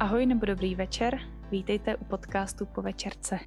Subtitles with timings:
[0.00, 1.20] Ahoj nebo dobrý večer,
[1.50, 3.38] vítejte u podcastu Po večerce.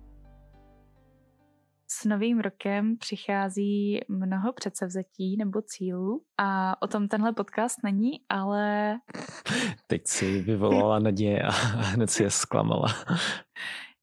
[1.88, 8.94] S novým rokem přichází mnoho předsevzetí nebo cílů a o tom tenhle podcast není, ale...
[9.88, 11.52] Teď si vyvolala naděje a
[11.94, 12.88] hned si je zklamala.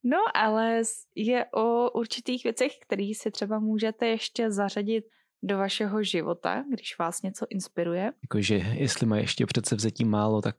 [0.05, 0.83] No, ale
[1.17, 5.05] je o určitých věcech, které si třeba můžete ještě zařadit
[5.43, 8.13] do vašeho života, když vás něco inspiruje.
[8.23, 10.57] Jakože jestli má ještě předsevzetí málo, tak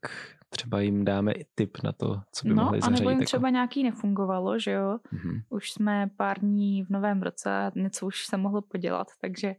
[0.49, 2.93] třeba jim dáme i tip na to, co by no, mohli zařadit.
[2.93, 3.27] No, nebo jim jako...
[3.27, 4.99] třeba nějaký nefungovalo, že jo.
[5.13, 5.41] Mm-hmm.
[5.49, 9.55] Už jsme pár dní v novém roce a něco už se mohlo podělat, takže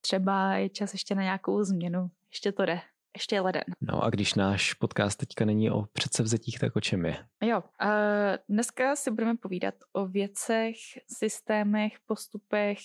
[0.00, 2.10] třeba je čas ještě na nějakou změnu.
[2.30, 2.80] Ještě to jde.
[3.16, 3.64] Ještě je leden.
[3.80, 7.16] No a když náš podcast teďka není o předsevzetích, tak o čem je?
[7.42, 7.88] Jo, uh,
[8.48, 10.76] dneska si budeme povídat o věcech,
[11.18, 12.78] systémech, postupech,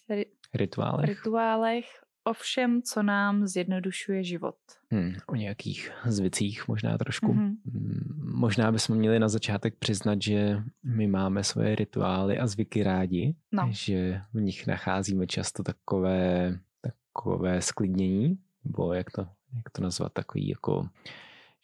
[0.53, 1.85] rituálech, rituálech
[2.23, 4.55] o všem, co nám zjednodušuje život.
[4.91, 7.33] Hmm, o nějakých zvicích možná trošku.
[7.33, 7.55] Mm-hmm.
[8.23, 13.67] Možná bychom měli na začátek přiznat, že my máme svoje rituály a zvyky rádi, no.
[13.71, 20.47] že v nich nacházíme často takové, takové sklidnění, nebo jak to, jak to nazvat, takový
[20.47, 20.89] jako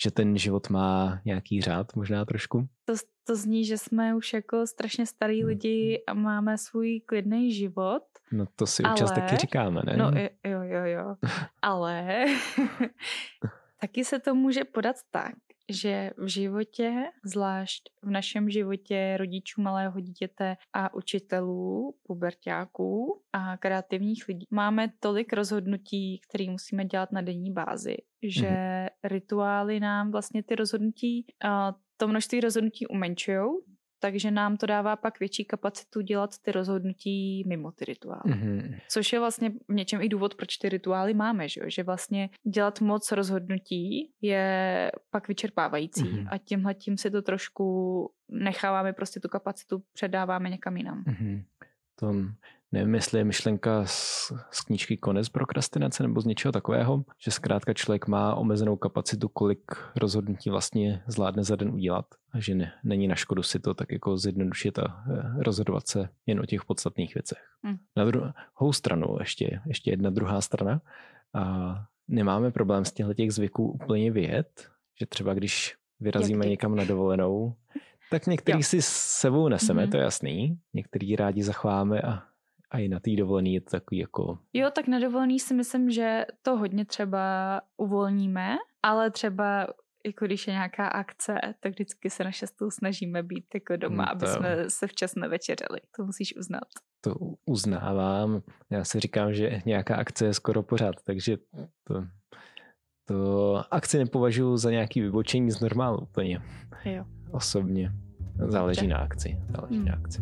[0.04, 2.68] že ten život má nějaký řád možná trošku.
[2.86, 2.94] To,
[3.28, 5.48] to zní, že jsme už jako strašně starý hmm.
[5.48, 8.04] lidi a máme svůj klidný život.
[8.32, 9.98] No to si občas ale, taky říkáme, ne?
[9.98, 10.12] No
[10.44, 11.16] jo, jo, jo.
[11.62, 12.26] ale
[13.82, 15.36] taky se to může podat tak,
[15.70, 24.28] že v životě, zvlášť v našem životě rodičů malého dítěte a učitelů, pubertáků a kreativních
[24.28, 28.90] lidí, máme tolik rozhodnutí, které musíme dělat na denní bázi, že mm-hmm.
[29.04, 31.26] rituály nám vlastně ty rozhodnutí,
[31.98, 33.42] to množství rozhodnutí umenčují,
[34.00, 38.22] takže nám to dává pak větší kapacitu dělat ty rozhodnutí mimo ty rituály.
[38.26, 38.80] Mm-hmm.
[38.90, 42.82] Což je vlastně v něčem i důvod, proč ty rituály máme, že, že vlastně dělat
[42.82, 46.28] moc rozhodnutí je pak vyčerpávající mm-hmm.
[46.32, 51.04] a tímhle tím si to trošku necháváme prostě tu kapacitu, předáváme někam jinam.
[51.04, 51.44] Mm-hmm.
[52.00, 52.14] To
[52.72, 57.74] nevím, jestli je myšlenka z, z knížky Konec prokrastinace nebo z něčeho takového, že zkrátka
[57.74, 63.08] člověk má omezenou kapacitu, kolik rozhodnutí vlastně zvládne za den udělat a že ne, není
[63.08, 67.14] na škodu si to tak jako zjednodušit a eh, rozhodovat se jen o těch podstatných
[67.16, 67.44] věcech.
[67.64, 67.78] Hmm.
[67.96, 70.82] Na druhou stranu ještě, ještě jedna druhá strana
[71.34, 71.74] a
[72.08, 74.70] nemáme problém z těchto těch zvyků úplně vyjet,
[75.00, 77.56] že třeba když vyrazíme někam na dovolenou,
[78.12, 78.64] tak některý jo.
[78.64, 79.92] si s sebou neseme, mm-hmm.
[79.92, 80.60] to je jasný.
[80.74, 82.24] Některý rádi zachováme a
[82.72, 84.40] a i na té dovolený je to takový jako...
[84.54, 89.68] Jo, tak na dovolený si myslím, že to hodně třeba uvolníme, ale třeba
[90.06, 94.20] jako když je nějaká akce, tak vždycky se na šestou snažíme být jako doma, no
[94.20, 94.26] to...
[94.26, 95.80] aby jsme se včas nevečeřili.
[95.98, 96.68] To musíš uznat.
[97.02, 98.42] To uznávám.
[98.70, 101.38] Já si říkám, že nějaká akce je skoro pořád, takže
[101.84, 102.04] to,
[103.08, 106.42] to akci nepovažuji za nějaký vybočení z normálu úplně.
[106.86, 107.06] Jo.
[107.32, 107.92] Osobně.
[108.48, 108.94] Záleží Dobře.
[108.94, 109.38] na akci.
[109.56, 109.86] Záleží hmm.
[109.86, 110.22] na akci.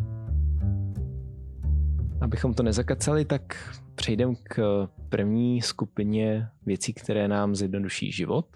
[2.20, 8.46] Abychom to nezakacali, tak přejdeme k první skupině věcí, které nám zjednoduší život.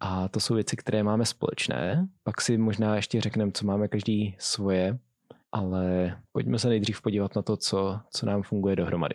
[0.00, 2.08] A to jsou věci, které máme společné.
[2.22, 4.98] Pak si možná ještě řekneme, co máme každý svoje,
[5.52, 9.14] ale pojďme se nejdřív podívat na to, co, co nám funguje dohromady.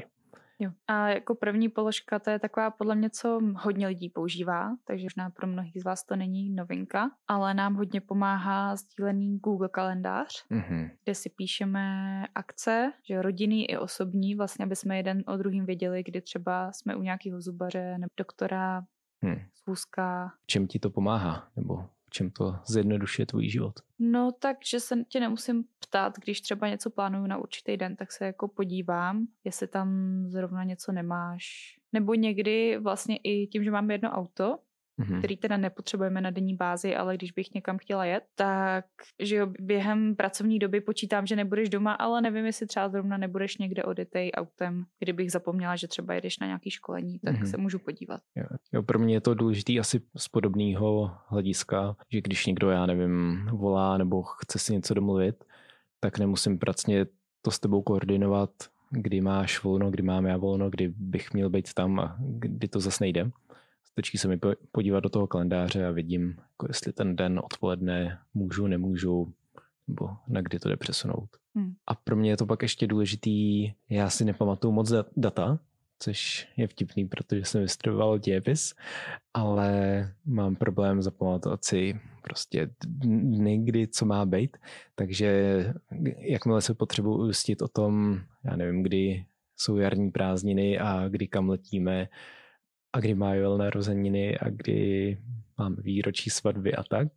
[0.61, 0.71] Jo.
[0.87, 5.29] A jako první položka, to je taková podle mě, co hodně lidí používá, takže možná
[5.29, 10.89] pro mnohých z vás to není novinka, ale nám hodně pomáhá sdílený Google kalendář, mm-hmm.
[11.03, 16.03] kde si píšeme akce, že rodinný i osobní, vlastně, aby jsme jeden o druhým věděli,
[16.03, 18.81] kdy třeba jsme u nějakého zubaře nebo doktora,
[19.23, 19.41] hmm.
[19.53, 20.31] schůzka.
[20.45, 21.47] Čem ti to pomáhá?
[21.55, 23.73] Nebo čem to zjednodušuje tvůj život?
[23.99, 28.25] No takže se tě nemusím ptát, když třeba něco plánuju na určitý den, tak se
[28.25, 29.89] jako podívám, jestli tam
[30.27, 31.43] zrovna něco nemáš.
[31.93, 34.59] Nebo někdy vlastně i tím, že máme jedno auto,
[34.99, 35.17] mm-hmm.
[35.17, 38.85] který teda nepotřebujeme na denní bázi, ale když bych někam chtěla jet, tak
[39.19, 43.57] že jo, během pracovní doby počítám, že nebudeš doma, ale nevím, jestli třeba zrovna nebudeš
[43.57, 47.49] někde odjetej autem, kdybych zapomněla, že třeba jedeš na nějaký školení, tak mm-hmm.
[47.49, 48.21] se můžu podívat.
[48.35, 52.85] Jo, jo, pro mě je to důležité asi z podobného hlediska, že když někdo, já
[52.85, 55.43] nevím, volá nebo chce si něco domluvit,
[55.99, 57.05] tak nemusím pracně
[57.41, 58.49] to s tebou koordinovat,
[58.91, 62.79] kdy máš volno, kdy mám já volno, kdy bych měl být tam a kdy to
[62.79, 63.31] zase nejde.
[63.91, 64.39] Stačí se mi
[64.71, 69.33] podívat do toho kalendáře a vidím, jako jestli ten den odpoledne můžu, nemůžu,
[69.87, 71.29] nebo na kdy to jde přesunout.
[71.55, 71.73] Hmm.
[71.87, 75.59] A pro mě je to pak ještě důležitý, já si nepamatuju moc data,
[75.99, 78.75] což je vtipný, protože jsem vystudoval dějepis,
[79.33, 84.57] ale mám problém zapamatovat si prostě dny, kdy co má být,
[84.95, 85.73] takže
[86.17, 89.25] jakmile se potřebuji ujistit o tom, já nevím, kdy
[89.57, 92.07] jsou jarní prázdniny a kdy kam letíme,
[92.93, 95.17] a kdy má Joel narozeniny a kdy
[95.57, 97.07] mám výročí svatby a tak,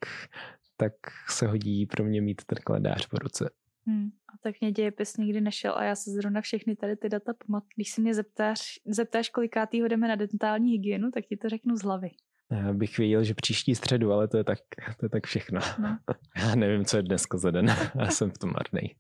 [0.77, 0.93] tak
[1.29, 3.51] se hodí pro mě mít ten kalendář po ruce.
[3.87, 4.07] Hmm.
[4.07, 7.71] A tak mě dějepis nikdy nešel a já se zrovna všechny tady ty data pamatuju.
[7.77, 11.83] Když se mě zeptáš, zeptáš kolikátýho jdeme na dentální hygienu, tak ti to řeknu z
[11.83, 12.11] hlavy.
[12.51, 14.59] Já bych věděl, že příští středu, ale to je tak,
[14.97, 15.61] to je tak všechno.
[15.79, 15.99] No.
[16.37, 17.67] Já nevím, co je dneska za den.
[17.95, 18.95] Já jsem v tom marný.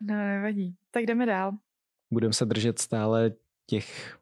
[0.00, 0.76] No, nevadí.
[0.90, 1.52] Tak jdeme dál.
[2.12, 3.32] Budeme se držet stále
[3.66, 4.18] těch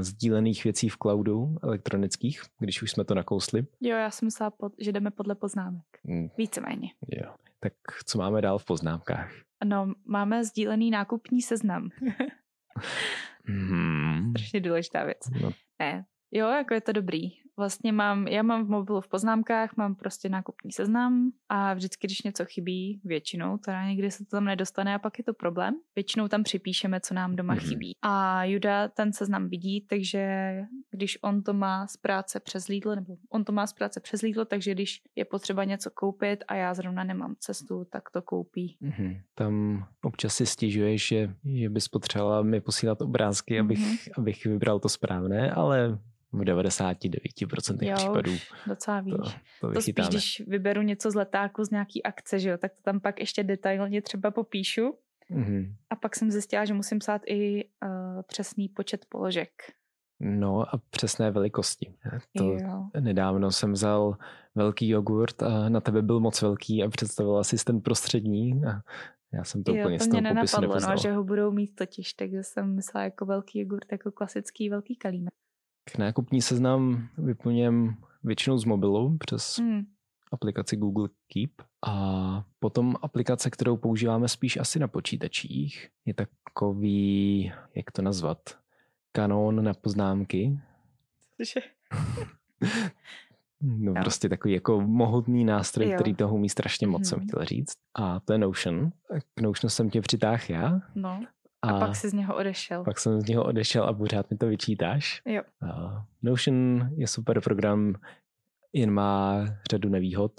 [0.00, 3.66] sdílených věcí v cloudu elektronických, když už jsme to nakousli.
[3.80, 5.84] Jo, já jsem myslela, že jdeme podle poznámek.
[6.04, 6.28] Hmm.
[6.38, 6.88] Víceméně.
[7.08, 7.34] Jo.
[7.60, 7.72] Tak
[8.04, 9.32] co máme dál v poznámkách?
[9.64, 11.88] No, máme sdílený nákupní seznam.
[13.44, 14.30] hmm.
[14.30, 15.18] Strašně důležitá věc.
[15.42, 15.50] No.
[15.78, 19.94] Ne, jo, jako je to dobrý vlastně mám, já mám v mobilu v poznámkách, mám
[19.94, 24.94] prostě nákupní seznam a vždycky, když něco chybí, většinou, teda někdy se to tam nedostane
[24.94, 27.68] a pak je to problém, většinou tam připíšeme, co nám doma mm-hmm.
[27.68, 27.92] chybí.
[28.02, 30.54] A Juda ten seznam vidí, takže
[30.90, 34.22] když on to má z práce přes Lidl, nebo on to má z práce přes
[34.22, 38.76] Lidl, takže když je potřeba něco koupit a já zrovna nemám cestu, tak to koupí.
[38.82, 39.20] Mm-hmm.
[39.34, 44.12] Tam občas si stěžuješ, že, že bys potřebovala mi posílat obrázky, abych, mm-hmm.
[44.18, 45.98] abych vybral to správné, ale
[46.32, 48.32] v 99% jo, případů.
[48.66, 49.14] docela víš.
[49.60, 52.72] To, to, to spíš, když vyberu něco z letáku z nějaký akce, že jo, tak
[52.72, 54.94] to tam pak ještě detailně třeba popíšu.
[55.30, 55.74] Mm-hmm.
[55.90, 59.50] A pak jsem zjistila, že musím psát i uh, přesný počet položek.
[60.20, 61.94] No a přesné velikosti.
[62.36, 62.88] To jo.
[63.00, 64.16] nedávno jsem vzal
[64.54, 68.80] velký jogurt a na tebe byl moc velký a představila si ten prostřední a
[69.32, 71.76] já jsem to jo, úplně to z toho mě nenapadlo, no, že ho budou mít
[71.76, 75.34] totiž, takže jsem myslela jako velký jogurt, jako klasický velký kalímek.
[75.98, 79.82] Nákupní seznam vyplněm většinou z mobilu přes hmm.
[80.32, 81.50] aplikaci Google Keep
[81.86, 88.38] a potom aplikace, kterou používáme spíš asi na počítačích, je takový, jak to nazvat,
[89.12, 90.58] kanon na poznámky.
[91.36, 91.60] Cože?
[93.60, 94.02] no jo.
[94.02, 95.94] prostě takový jako mohutný nástroj, jo.
[95.94, 97.04] který toho umí strašně moc, hmm.
[97.04, 97.74] jsem chtěl říct.
[97.94, 98.90] A to je Notion.
[99.34, 100.80] K Notionu jsem tě přitáhl já.
[100.94, 101.20] No.
[101.66, 102.84] A, a pak jsi z něho odešel.
[102.84, 105.22] Pak jsem z něho odešel a pořád mi to vyčítáš.
[105.24, 105.42] Jo.
[105.62, 107.94] Uh, Notion je super program,
[108.72, 110.32] jen má řadu nevýhod.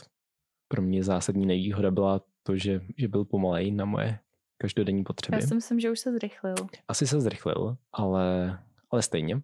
[0.68, 4.19] Pro mě zásadní nevýhoda byla to, že, že byl pomalej na moje
[4.57, 5.38] každodenní potřeby.
[5.41, 6.56] Já si myslím, že už se zrychlil.
[6.88, 8.59] Asi se zrychlil, ale,
[8.91, 9.35] ale stejně.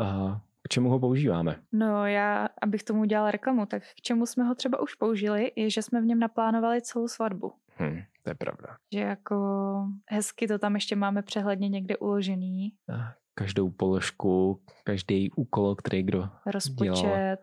[0.00, 1.56] Uh, k čemu ho používáme?
[1.72, 5.70] No já, abych tomu udělala reklamu, tak k čemu jsme ho třeba už použili, je,
[5.70, 7.52] že jsme v něm naplánovali celou svatbu.
[7.76, 8.76] Hmm, to je pravda.
[8.92, 9.36] Že jako
[10.08, 12.72] hezky to tam ještě máme přehledně někde uložený.
[12.94, 17.36] A každou položku, každý úkol, který kdo Rozpočet, dělal.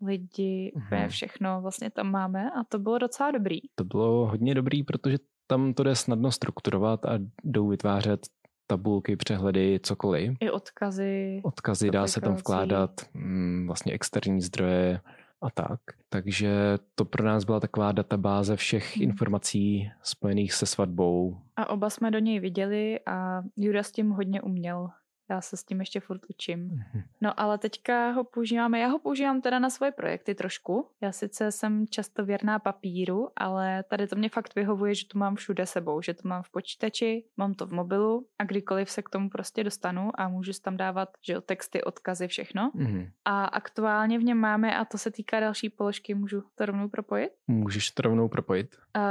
[0.00, 1.08] lidi, hmm.
[1.08, 3.58] všechno vlastně tam máme a to bylo docela dobrý.
[3.74, 8.26] To bylo hodně dobrý, protože tam to jde snadno strukturovat a jdou vytvářet
[8.72, 10.36] tabulky, přehledy, cokoliv.
[10.40, 11.40] I odkazy.
[11.44, 15.00] Odkazy, dá se tam vkládat mm, vlastně externí zdroje,
[15.42, 15.80] a tak.
[16.08, 19.02] Takže to pro nás byla taková databáze všech hmm.
[19.02, 21.36] informací spojených se svatbou.
[21.56, 24.88] A oba jsme do něj viděli a Juda s tím hodně uměl.
[25.30, 26.60] Já se s tím ještě furt učím.
[26.60, 27.02] Mhm.
[27.20, 30.88] No ale teďka ho používáme, já ho používám teda na svoje projekty trošku.
[31.00, 35.36] Já sice jsem často věrná papíru, ale tady to mě fakt vyhovuje, že to mám
[35.36, 39.08] všude sebou, že to mám v počítači, mám to v mobilu a kdykoliv se k
[39.08, 42.70] tomu prostě dostanu a můžu tam dávat že texty, odkazy, všechno.
[42.74, 43.10] Mm-hmm.
[43.24, 47.32] A aktuálně v něm máme, a to se týká další položky, můžu to rovnou propojit?
[47.46, 48.76] Můžeš to rovnou propojit.
[48.96, 49.02] Uh,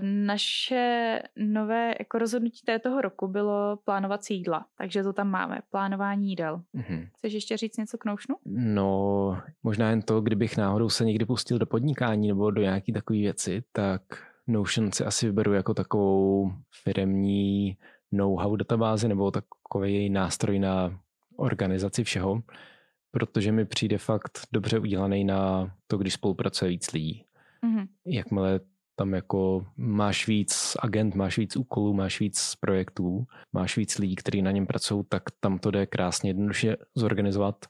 [0.00, 6.62] naše nové jako rozhodnutí této roku bylo plánovací jídla, takže to tam máme plánování jídel.
[6.74, 7.08] Mm-hmm.
[7.16, 8.38] Chceš ještě říct něco k Notionu?
[8.46, 13.18] No, možná jen to, kdybych náhodou se někdy pustil do podnikání nebo do nějaký takové
[13.18, 14.02] věci, tak
[14.46, 16.52] Notion si asi vyberu jako takovou
[16.82, 17.76] firemní
[18.12, 21.00] know-how databázi nebo takový nástroj na
[21.36, 22.42] organizaci všeho,
[23.10, 27.24] protože mi přijde fakt dobře udělaný na to, když spolupracuje víc lidí.
[27.64, 27.86] Mm-hmm.
[28.06, 28.60] Jakmile
[29.00, 34.42] tam jako máš víc agent, máš víc úkolů, máš víc projektů, máš víc lidí, kteří
[34.42, 37.66] na něm pracují, tak tam to jde krásně jednoduše zorganizovat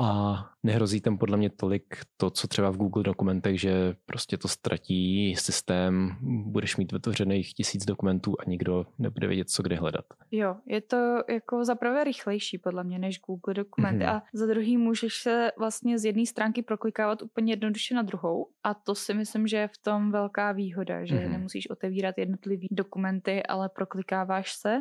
[0.00, 4.48] a nehrozí tam podle mě tolik to, co třeba v Google dokumentech, že prostě to
[4.48, 10.04] ztratí systém, budeš mít vytvořených tisíc dokumentů a nikdo nebude vědět, co kde hledat.
[10.30, 14.16] Jo, je to jako za prvé rychlejší podle mě než Google dokumenty mm-hmm.
[14.16, 18.74] a za druhý můžeš se vlastně z jedné stránky proklikávat úplně jednoduše na druhou a
[18.74, 21.30] to si myslím, že je v tom velká výhoda, že mm-hmm.
[21.30, 24.80] nemusíš otevírat jednotlivé dokumenty, ale proklikáváš se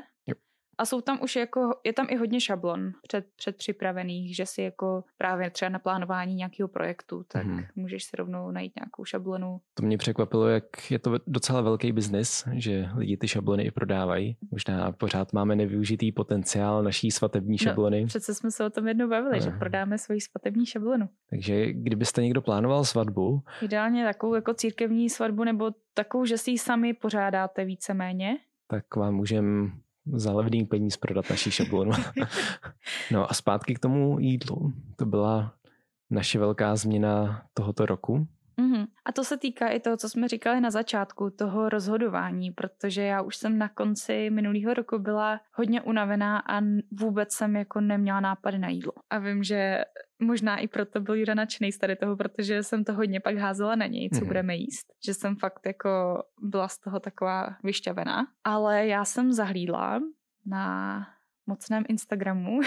[0.79, 5.03] A jsou tam už jako, je tam i hodně šablon před, předpřipravených, že si jako
[5.17, 7.63] právě třeba na plánování nějakého projektu, tak mm.
[7.75, 9.62] můžeš si rovnou najít nějakou šablonu.
[9.74, 14.38] To mě překvapilo, jak je to docela velký biznis, že lidi ty šablony i prodávají.
[14.51, 18.01] Možná pořád máme nevyužitý potenciál naší svatební no, šablony.
[18.01, 19.51] No, přece jsme se o tom jednou bavili, Aha.
[19.51, 21.09] že prodáme svoji svatební šablonu.
[21.29, 23.43] Takže kdybyste někdo plánoval svatbu?
[23.62, 28.38] Ideálně takovou jako církevní svatbu nebo takovou, že si ji sami pořádáte víceméně.
[28.67, 29.71] Tak vám můžeme
[30.13, 31.92] za levný peníz prodat naší šablonu.
[33.12, 34.74] no a zpátky k tomu jídlu.
[34.96, 35.54] To byla
[36.10, 38.28] naše velká změna tohoto roku.
[38.60, 38.88] Mm-hmm.
[39.06, 43.22] A to se týká i toho, co jsme říkali na začátku, toho rozhodování, protože já
[43.22, 46.62] už jsem na konci minulého roku byla hodně unavená a
[46.92, 48.92] vůbec jsem jako neměla nápady na jídlo.
[49.10, 49.82] A vím, že
[50.20, 53.75] možná i proto byl Jura nadšený z tady toho, protože jsem to hodně pak házela
[53.75, 54.28] na něj, co mm-hmm.
[54.28, 54.94] budeme jíst.
[55.06, 58.28] Že jsem fakt jako byla z toho taková vyšťavená.
[58.44, 60.00] Ale já jsem zahlídla
[60.46, 61.06] na
[61.48, 62.60] mocném Instagramu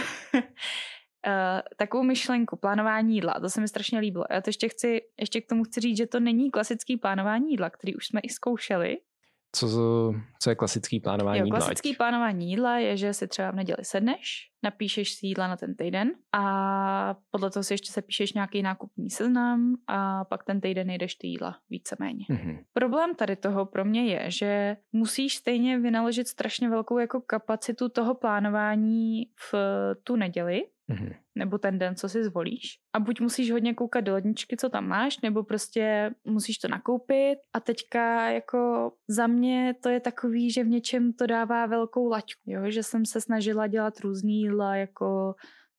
[1.26, 4.25] Uh, takovou myšlenku, plánování jídla, to se mi strašně líbilo.
[4.31, 7.71] Já to ještě chci, ještě k tomu chci říct, že to není klasický plánování jídla,
[7.71, 8.99] který už jsme i zkoušeli.
[9.55, 9.69] Co,
[10.41, 11.59] co je klasický plánování jo, jídla?
[11.59, 15.75] Klasický plánování jídla je, že si třeba v neděli sedneš, napíšeš si jídla na ten
[15.75, 21.14] týden a podle toho si ještě sepíšeš nějaký nákupní seznam a pak ten týden jdeš
[21.14, 22.25] ty jídla víceméně.
[22.31, 22.59] Mm-hmm.
[22.73, 28.14] Problém tady toho pro mě je, že musíš stejně vynaložit strašně velkou jako kapacitu toho
[28.14, 29.55] plánování v
[30.05, 31.15] tu neděli, mm-hmm.
[31.35, 32.79] nebo ten den, co si zvolíš.
[32.93, 37.39] A buď musíš hodně koukat do ledničky, co tam máš, nebo prostě musíš to nakoupit.
[37.53, 42.43] A teďka jako za mě to je takový, že v něčem to dává velkou laťku,
[42.47, 42.71] jo?
[42.71, 45.35] že jsem se snažila dělat různý jídla, jako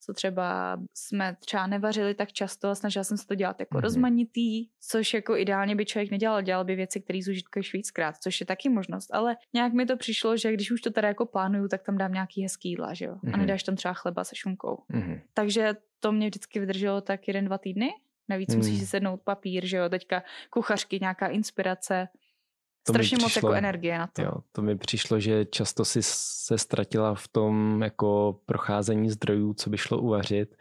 [0.05, 3.81] co třeba jsme třeba nevařili tak často a snažila jsem se to dělat jako mm-hmm.
[3.81, 8.45] rozmanitý, což jako ideálně by člověk nedělal, dělal by věci, které zužitkuješ víckrát, což je
[8.45, 11.83] taky možnost, ale nějak mi to přišlo, že když už to teda jako plánuju, tak
[11.83, 13.33] tam dám nějaký hezký jídla, že jo, mm-hmm.
[13.33, 14.83] a nedáš tam třeba chleba se šunkou.
[14.93, 15.21] Mm-hmm.
[15.33, 17.89] Takže to mě vždycky vydrželo tak jeden, dva týdny,
[18.29, 18.57] Navíc mm.
[18.57, 22.07] musíš si sednout papír, že jo, teďka kuchařky, nějaká inspirace
[22.83, 24.21] to strašně přišlo, moc jako energie na to.
[24.21, 29.69] Jo, to mi přišlo, že často si se ztratila v tom jako procházení zdrojů, co
[29.69, 30.55] by šlo uvařit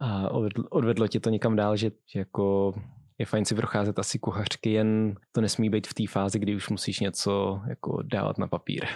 [0.00, 2.74] a odvedlo, odvedlo tě to někam dál, že, jako
[3.18, 6.68] je fajn si procházet asi kuchařky, jen to nesmí být v té fázi, kdy už
[6.68, 8.86] musíš něco jako dávat na papír.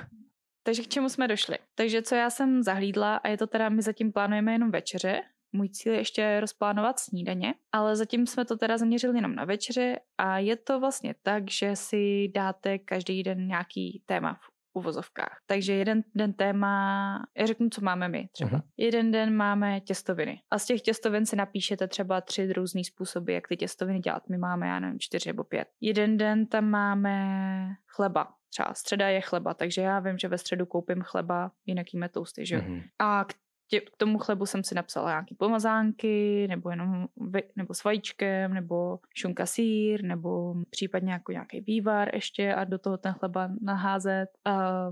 [0.62, 1.58] Takže k čemu jsme došli?
[1.74, 5.22] Takže co já jsem zahlídla, a je to teda, my zatím plánujeme jenom večeře,
[5.52, 9.96] můj cíl je ještě rozplánovat snídaně, ale zatím jsme to teda zaměřili jenom na večeře
[10.18, 15.40] a je to vlastně tak, že si dáte každý den nějaký téma v uvozovkách.
[15.46, 18.50] Takže jeden den téma, já řeknu, co máme my třeba.
[18.50, 18.62] Uh-huh.
[18.76, 23.48] Jeden den máme těstoviny a z těch těstovin si napíšete třeba tři různý způsoby, jak
[23.48, 24.28] ty těstoviny dělat.
[24.28, 25.68] My máme, já nevím, čtyři nebo pět.
[25.80, 30.66] Jeden den tam máme chleba, třeba středa je chleba, takže já vím, že ve středu
[30.66, 32.82] koupím chleba, jinak jíme tousty, že Uh-huh.
[32.98, 33.34] A k
[33.72, 38.54] tě, k tomu chlebu jsem si napsala nějaký pomazánky, nebo jenom vy, nebo s vajíčkem,
[38.54, 44.26] nebo šunka sír, nebo případně jako nějaký vývar ještě a do toho ten chleba naházet.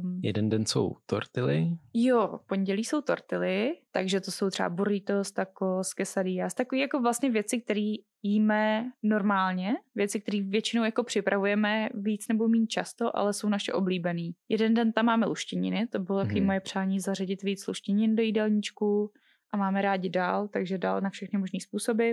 [0.01, 1.69] Um, Jeden den jsou tortily?
[1.95, 7.61] Jo, pondělí jsou tortily, takže to jsou třeba burritos, tacos, quesadillas, takové jako vlastně věci,
[7.61, 13.73] které jíme normálně, věci, které většinou jako připravujeme víc nebo méně často, ale jsou naše
[13.73, 14.35] oblíbený.
[14.49, 16.47] Jeden den tam máme luštěniny, to bylo taky hmm.
[16.47, 19.13] moje přání zařadit víc luštěnin do jídelníčku
[19.53, 22.11] a máme rádi dál, takže dál na všechny možné způsoby.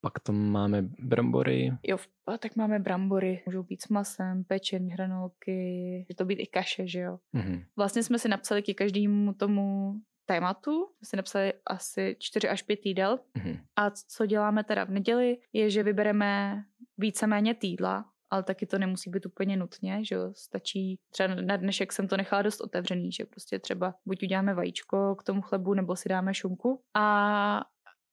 [0.00, 1.72] Pak tam máme brambory.
[1.82, 3.42] Jo, a tak máme brambory.
[3.46, 7.18] Můžou být s masem, pečení, hranolky, může to být i kaše, že jo.
[7.34, 7.64] Mm-hmm.
[7.76, 9.94] Vlastně jsme si napsali k každému tomu
[10.26, 10.88] tématu.
[11.00, 13.18] My si napsali asi 4 až 5 jídel.
[13.36, 13.60] Mm-hmm.
[13.76, 16.62] A co děláme teda v neděli, je, že vybereme
[16.98, 21.92] víceméně týdla, ale taky to nemusí být úplně nutně, že jo, stačí, třeba na dnešek
[21.92, 25.96] jsem to nechala dost otevřený, že prostě třeba buď uděláme vajíčko k tomu chlebu, nebo
[25.96, 27.64] si dáme šunku a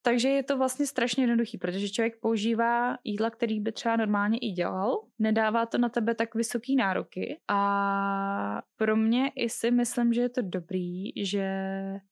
[0.02, 4.52] takže je to vlastně strašně jednoduchý, protože člověk používá jídla, který by třeba normálně i
[4.52, 10.22] dělal, nedává to na tebe tak vysoký nároky a pro mě i si myslím, že
[10.22, 11.54] je to dobrý, že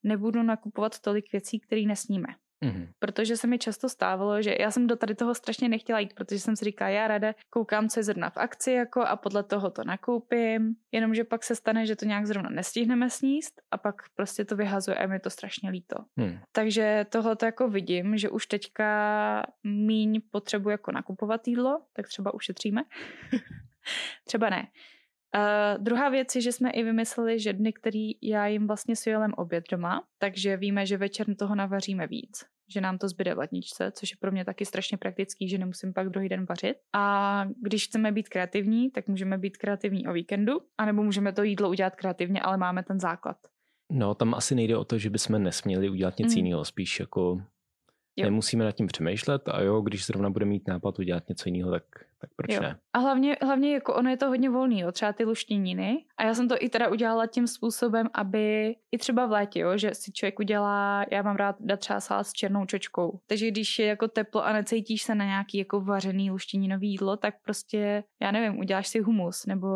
[0.03, 2.27] nebudu nakupovat tolik věcí, které nesníme.
[2.65, 2.87] Mm-hmm.
[2.99, 6.39] Protože se mi často stávalo, že já jsem do tady toho strašně nechtěla jít, protože
[6.39, 9.69] jsem si říkala, já ráda koukám, co je zrovna v akci jako a podle toho
[9.69, 14.45] to nakoupím, jenomže pak se stane, že to nějak zrovna nestihneme sníst a pak prostě
[14.45, 15.95] to vyhazuje a mi to strašně líto.
[16.15, 16.39] Mm.
[16.51, 22.33] Takže tohle to jako vidím, že už teďka míň potřebuji jako nakupovat jídlo, tak třeba
[22.33, 22.81] ušetříme.
[24.25, 24.67] třeba ne.
[25.35, 29.07] Uh, druhá věc je, že jsme i vymysleli, že dny, který já jim vlastně s
[29.07, 33.37] Joelem oběd doma, takže víme, že večer toho navaříme víc, že nám to zbyde v
[33.37, 36.77] ledničce, což je pro mě taky strašně praktický, že nemusím pak druhý den vařit.
[36.93, 41.69] A když chceme být kreativní, tak můžeme být kreativní o víkendu, anebo můžeme to jídlo
[41.69, 43.37] udělat kreativně, ale máme ten základ.
[43.91, 46.37] No, tam asi nejde o to, že bychom nesměli udělat nic mm.
[46.37, 47.41] jiného, spíš jako
[48.19, 48.25] Jo.
[48.25, 51.83] Nemusíme nad tím přemýšlet a jo, když zrovna bude mít nápad udělat něco jiného, tak,
[52.21, 52.61] tak proč jo.
[52.61, 52.77] ne?
[52.93, 56.05] A hlavně, hlavně jako ono je to hodně volný, jo, třeba ty luštěniny.
[56.17, 59.77] A já jsem to i teda udělala tím způsobem, aby i třeba v létě, jo,
[59.77, 63.19] že si člověk udělá, já mám rád dát třeba salát s černou čočkou.
[63.27, 67.35] Takže když je jako teplo a necítíš se na nějaký jako vařený luštěninový jídlo, tak
[67.43, 69.67] prostě, já nevím, uděláš si humus nebo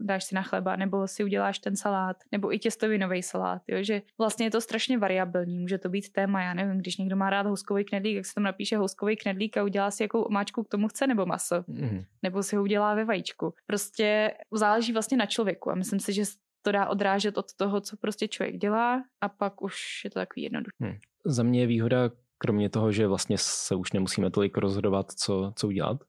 [0.00, 3.82] dáš si na chleba, nebo si uděláš ten salát, nebo i těstovinový salát, jo?
[3.82, 7.30] že vlastně je to strašně variabilní, může to být téma, já nevím, když někdo má
[7.30, 10.68] rád houskový knedlík, jak se tam napíše houskový knedlík a udělá si jakou omáčku k
[10.68, 12.04] tomu chce, nebo maso, mm.
[12.22, 13.54] nebo si ho udělá ve vajíčku.
[13.66, 16.22] Prostě záleží vlastně na člověku a myslím si, že
[16.62, 20.42] to dá odrážet od toho, co prostě člověk dělá a pak už je to takový
[20.42, 20.84] jednoduché.
[20.84, 20.98] Hmm.
[21.24, 25.66] Za mě je výhoda, kromě toho, že vlastně se už nemusíme tolik rozhodovat, co, co
[25.66, 26.04] udělat,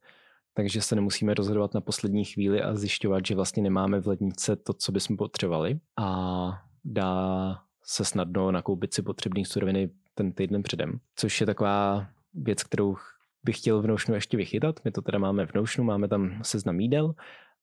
[0.53, 4.73] takže se nemusíme rozhodovat na poslední chvíli a zjišťovat, že vlastně nemáme v lednice to,
[4.73, 6.49] co bychom potřebovali a
[6.85, 12.95] dá se snadno nakoupit si potřebné suroviny ten týden předem, což je taková věc, kterou
[13.43, 14.79] bych chtěl v Notionu ještě vychytat.
[14.85, 17.15] My to teda máme v Notionu, máme tam seznam jídel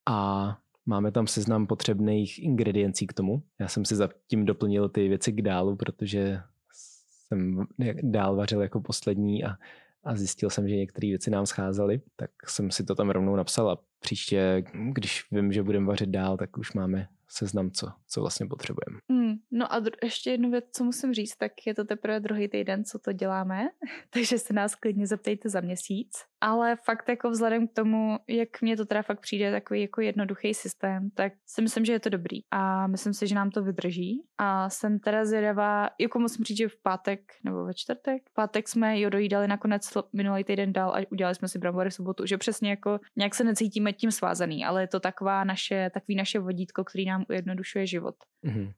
[0.06, 3.42] a máme tam seznam potřebných ingrediencí k tomu.
[3.58, 6.40] Já jsem si zatím doplnil ty věci k dálu, protože
[6.72, 7.66] jsem
[8.02, 9.56] dál vařil jako poslední a
[10.04, 13.70] a zjistil jsem, že některé věci nám scházely, tak jsem si to tam rovnou napsal
[13.70, 18.46] a příště, když vím, že budeme vařit dál, tak už máme seznam, co, co vlastně
[18.46, 19.00] potřebujeme.
[19.08, 22.48] Mm, no a dru- ještě jednu věc, co musím říct, tak je to teprve druhý
[22.48, 23.68] týden, co to děláme,
[24.10, 26.12] takže se nás klidně zeptejte za měsíc.
[26.40, 30.54] Ale fakt jako vzhledem k tomu, jak mně to teda fakt přijde takový jako jednoduchý
[30.54, 34.22] systém, tak si myslím, že je to dobrý a myslím si, že nám to vydrží.
[34.38, 38.68] A jsem teda zvědavá, jako musím říct, že v pátek nebo ve čtvrtek, v pátek
[38.68, 42.38] jsme jo dojídali nakonec minulý týden dál a udělali jsme si brambory v sobotu, že
[42.38, 46.84] přesně jako nějak se necítíme tím svázaný, ale je to taková naše, takový naše vodítko,
[46.84, 48.14] který nám ujednodušuje život.
[48.44, 48.72] Mm-hmm.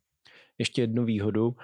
[0.58, 1.56] Ještě jednu výhodu,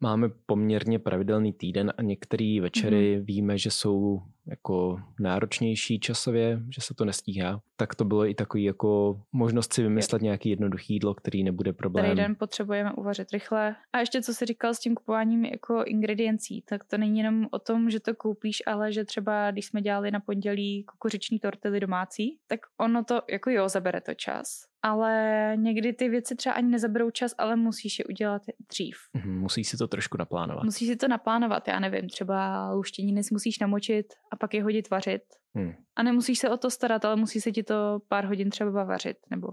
[0.00, 3.24] máme poměrně pravidelný týden a některé večery mm-hmm.
[3.24, 8.64] víme, že jsou jako náročnější časově, že se to nestíhá, tak to bylo i takový
[8.64, 12.04] jako možnost si vymyslet nějaký jednoduchý jídlo, který nebude problém.
[12.04, 13.76] Který den potřebujeme uvařit rychle.
[13.92, 17.58] A ještě co jsi říkal s tím kupováním jako ingrediencí, tak to není jenom o
[17.58, 22.38] tom, že to koupíš, ale že třeba když jsme dělali na pondělí kukuřiční tortily domácí,
[22.46, 27.10] tak ono to jako jo, zabere to čas ale někdy ty věci třeba ani nezaberou
[27.10, 28.96] čas, ale musíš je udělat dřív.
[29.24, 30.64] Mm, musíš si to trošku naplánovat.
[30.64, 34.90] Musíš si to naplánovat, já nevím, třeba luštěniny si musíš namočit a pak je hodit
[34.90, 35.22] vařit.
[35.54, 35.72] Hmm.
[35.96, 39.16] A nemusíš se o to starat, ale musí se ti to pár hodin třeba vařit,
[39.30, 39.48] nebo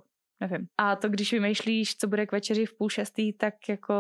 [0.48, 0.68] nevím.
[0.78, 3.94] A to, když vymýšlíš, co bude k večeři v půl šestý, tak jako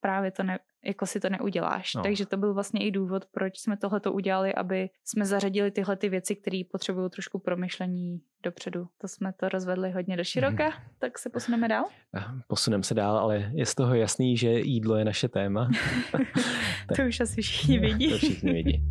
[0.00, 1.94] právě to ne, jako si to neuděláš.
[1.94, 2.02] No.
[2.02, 5.96] Takže to byl vlastně i důvod, proč jsme tohle to udělali, aby jsme zařadili tyhle
[5.96, 8.88] ty věci, které potřebují trošku promyšlení dopředu.
[8.98, 10.72] To jsme to rozvedli hodně do široka, mm.
[10.98, 11.84] tak se posuneme dál?
[12.46, 15.70] Posuneme se dál, ale je z toho jasný, že jídlo je naše téma.
[16.96, 18.10] to už asi všichni vidí.
[18.10, 18.84] to všichni vidí.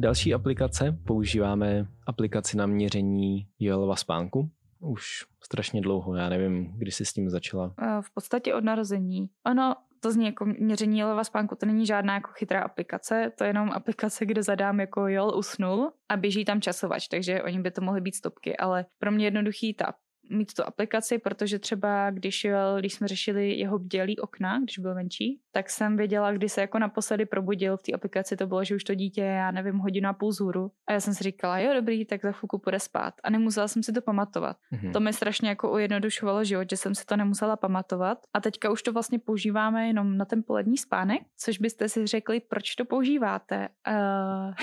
[0.00, 4.50] Další aplikace, používáme aplikaci na měření Joelova spánku.
[4.78, 5.04] Už
[5.44, 7.74] strašně dlouho, já nevím, kdy jsi s tím začala.
[8.00, 9.28] V podstatě od narození.
[9.46, 13.48] Ono to zní jako měření Joelova spánku, to není žádná jako chytrá aplikace, to je
[13.48, 17.80] jenom aplikace, kde zadám jako Joel usnul a běží tam časovač, takže oni by to
[17.80, 19.92] mohly být stopky, ale pro mě jednoduchý ta
[20.30, 22.46] mít tu aplikaci, protože třeba když,
[22.78, 26.78] když jsme řešili jeho bdělý okna, když byl menší, tak jsem věděla, kdy se jako
[26.78, 30.12] naposledy probudil v té aplikaci, to bylo, že už to dítě, já nevím, hodinu a
[30.12, 30.70] půl zhůru.
[30.88, 33.14] A já jsem si říkala, jo, dobrý, tak za chvilku půjde spát.
[33.22, 34.56] A nemusela jsem si to pamatovat.
[34.72, 34.92] Mm-hmm.
[34.92, 38.18] To mi strašně jako ujednodušovalo život, že jsem si to nemusela pamatovat.
[38.34, 42.40] A teďka už to vlastně používáme jenom na ten polední spánek, což byste si řekli,
[42.40, 43.68] proč to používáte.
[43.88, 44.54] Uh,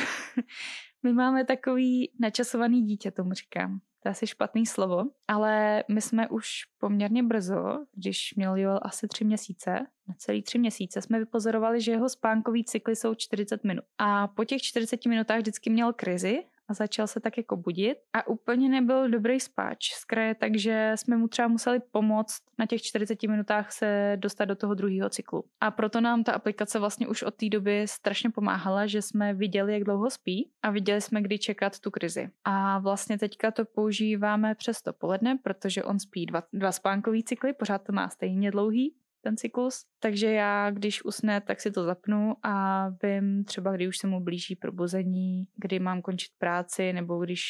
[1.04, 6.28] my máme takový načasovaný dítě, tomu říkám to je asi špatný slovo, ale my jsme
[6.28, 11.82] už poměrně brzo, když měl Joel asi tři měsíce, na celý tři měsíce, jsme vypozorovali,
[11.82, 13.86] že jeho spánkový cykly jsou 40 minut.
[13.98, 18.28] A po těch 40 minutách vždycky měl krizi a začal se tak jako budit a
[18.28, 23.24] úplně nebyl dobrý spáč z kraje, takže jsme mu třeba museli pomoct na těch 40
[23.24, 25.44] minutách se dostat do toho druhého cyklu.
[25.62, 29.74] A proto nám ta aplikace vlastně už od té doby strašně pomáhala, že jsme viděli,
[29.74, 32.30] jak dlouho spí a viděli jsme, kdy čekat tu krizi.
[32.46, 37.54] A vlastně teďka to používáme přes to poledne, protože on spí dva, dva spánkový cykly,
[37.54, 39.86] pořád to má stejně dlouhý, ten cyklus.
[40.00, 44.20] Takže já, když usne, tak si to zapnu a vím třeba, kdy už se mu
[44.20, 47.42] blíží probuzení, kdy mám končit práci, nebo když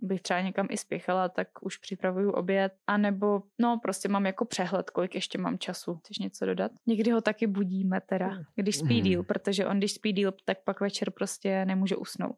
[0.00, 2.72] bych třeba někam i spěchala, tak už připravuju oběd.
[2.86, 5.94] A nebo, no, prostě mám jako přehled, kolik ještě mám času.
[5.94, 6.72] Chceš něco dodat?
[6.86, 10.80] Někdy ho taky budíme teda, když spí díl, protože on když spí díl, tak pak
[10.80, 12.36] večer prostě nemůže usnout.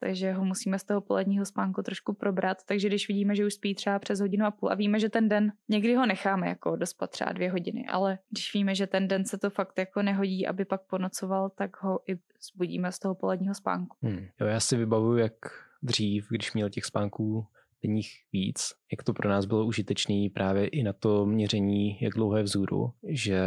[0.00, 2.58] Takže ho musíme z toho poledního spánku trošku probrat.
[2.66, 5.28] Takže když vidíme, že už spí třeba přes hodinu a půl a víme, že ten
[5.28, 9.24] den, někdy ho necháme jako dospat třeba dvě hodiny, ale když víme, že ten den
[9.24, 12.18] se to fakt jako nehodí, aby pak ponocoval, tak ho i
[12.52, 13.96] zbudíme z toho poledního spánku.
[14.02, 14.26] Hmm.
[14.40, 15.34] Jo, já si vybavuju, jak
[15.82, 17.46] dřív, když měl těch spánků
[17.82, 22.36] denních víc, jak to pro nás bylo užitečné právě i na to měření, jak dlouho
[22.36, 23.40] je vzůru, že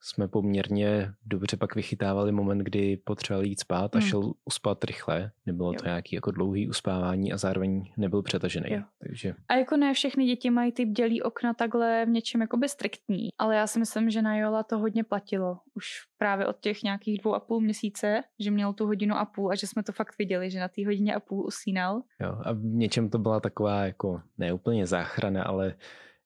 [0.00, 4.08] jsme poměrně dobře pak vychytávali moment, kdy potřeboval jít spát a hmm.
[4.08, 5.30] šel uspat rychle.
[5.46, 5.78] Nebylo jo.
[5.78, 8.66] to nějaký jako dlouhý uspávání a zároveň nebyl přetažený.
[8.72, 8.82] Jo.
[8.98, 9.34] Takže...
[9.48, 13.56] A jako ne všechny děti mají ty dělí okna takhle v něčem jakoby striktní, ale
[13.56, 15.58] já si myslím, že na Jola to hodně platilo.
[15.74, 15.84] Už
[16.18, 19.54] právě od těch nějakých dvou a půl měsíce, že měl tu hodinu a půl a
[19.54, 22.02] že jsme to fakt viděli, že na té hodině a půl usínal.
[22.20, 25.74] Jo, a v něčem to byla taková jako neúplně záchrana, ale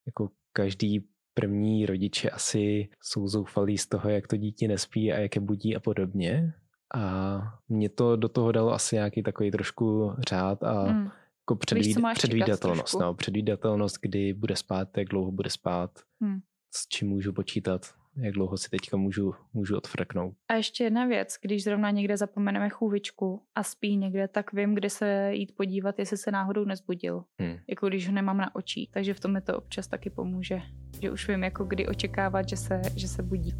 [0.06, 5.34] jako každý první rodiče asi jsou zoufalí z toho, jak to dítě nespí a jak
[5.36, 6.54] je budí a podobně.
[6.94, 11.10] A mě to do toho dalo asi nějaký takový trošku řád a mm.
[11.42, 13.00] jako předvíd, předvídatelnost.
[13.00, 16.40] No, předvídatelnost, kdy bude spát, jak dlouho bude spát, mm.
[16.74, 20.34] s čím můžu počítat jak dlouho si teďka můžu, můžu odfrknout.
[20.48, 24.90] A ještě jedna věc, když zrovna někde zapomeneme chůvičku a spí někde, tak vím, kde
[24.90, 27.24] se jít podívat, jestli se náhodou nezbudil.
[27.40, 27.56] Hmm.
[27.68, 30.60] Jako když ho nemám na očích, takže v tom mi to občas taky pomůže.
[31.02, 33.54] Že už vím, jako kdy očekávat, že se, že se budí.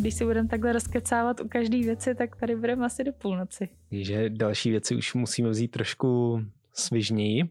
[0.00, 3.68] Když si budeme takhle rozkecávat u každé věci, tak tady budeme asi do půlnoci.
[3.90, 6.40] Takže další věci už musíme vzít trošku
[6.72, 7.50] svižněji.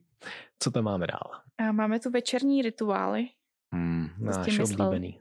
[0.59, 1.31] Co tam máme dál?
[1.57, 3.27] A máme tu večerní rituály,
[3.71, 5.19] Mm, náš oblíbený.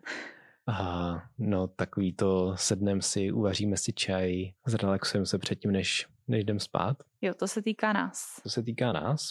[0.66, 6.60] A no takový to sednem si, uvaříme si čaj, zrelaxujeme se předtím, než, než jdem
[6.60, 7.02] spát.
[7.22, 8.40] Jo, to se týká nás.
[8.42, 9.30] To se týká nás.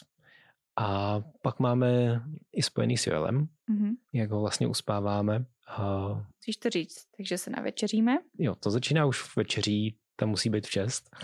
[0.77, 2.21] A pak máme
[2.53, 3.91] i spojený s Joelem, mm-hmm.
[4.13, 5.45] jak ho vlastně uspáváme.
[5.67, 6.07] A...
[6.41, 8.17] Chceš to říct, takže se navečeříme?
[8.37, 11.15] Jo, to začíná už v večeří, tam musí být v čest.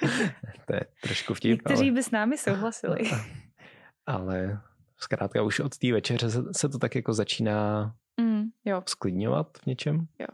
[0.66, 1.50] to je trošku vtip.
[1.50, 1.92] Někteří ale...
[1.92, 3.10] by s námi souhlasili.
[4.06, 4.60] ale
[5.02, 8.82] zkrátka už od té večeře se, se to tak jako začíná mm, jo.
[8.88, 10.06] sklidňovat v něčem.
[10.18, 10.26] Jo.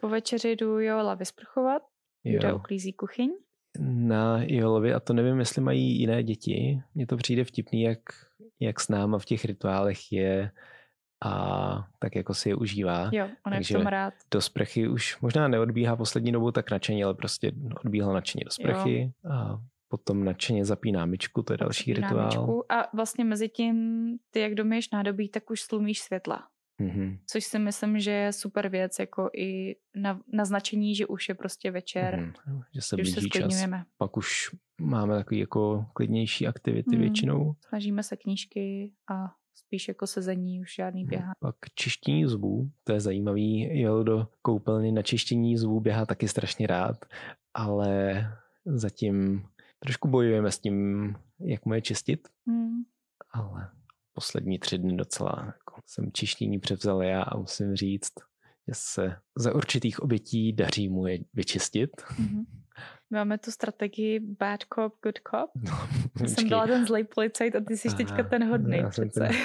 [0.00, 1.82] Po večeři jdu Jola vysprchovat,
[2.24, 3.30] kde uklízí kuchyň.
[3.80, 7.98] Na Jolovi, a to nevím, jestli mají jiné děti, mně to přijde vtipný, jak,
[8.60, 10.50] jak s náma v těch rituálech je
[11.24, 13.10] a tak jako si je užívá.
[13.12, 14.14] Jo, on je v tom rád.
[14.30, 17.52] do sprchy už možná neodbíhá poslední dobou tak nadšeně, ale prostě
[17.84, 19.30] odbíhal nadšeně do sprchy jo.
[19.32, 22.26] a potom nadšeně zapíná myčku, to je další rituál.
[22.26, 26.48] Myčku a vlastně mezi tím, ty jak domiješ nádobí, tak už slumíš světla.
[26.80, 27.18] Mm-hmm.
[27.26, 31.70] Což si myslím, že je super věc, jako i na, naznačení, že už je prostě
[31.70, 32.64] večer, mm-hmm.
[32.74, 33.64] že se blíží se čas.
[33.98, 37.02] Pak už máme takový jako klidnější aktivity mm.
[37.02, 37.54] většinou.
[37.68, 41.08] Snažíme se knížky a spíš jako sezení, už žádný mhm.
[41.08, 41.32] běhá.
[41.40, 46.66] Pak čištění zubů, to je zajímavý, jel do koupelny na čištění zubů, běhá taky strašně
[46.66, 46.96] rád,
[47.54, 48.24] ale
[48.64, 49.42] zatím
[49.86, 52.82] trošku bojujeme s tím, jak mu je čistit, mm.
[53.30, 53.70] ale
[54.12, 58.12] poslední tři dny docela jako jsem čištění převzal já a musím říct,
[58.68, 61.90] že se za určitých obětí daří mu je vyčistit.
[61.96, 62.44] Mm-hmm.
[63.10, 65.50] Máme tu strategii bad cop, good cop.
[66.20, 69.20] No, jsem byla ten zlej policajt a ty jsi Aha, teďka ten hodný přece.
[69.20, 69.36] Ten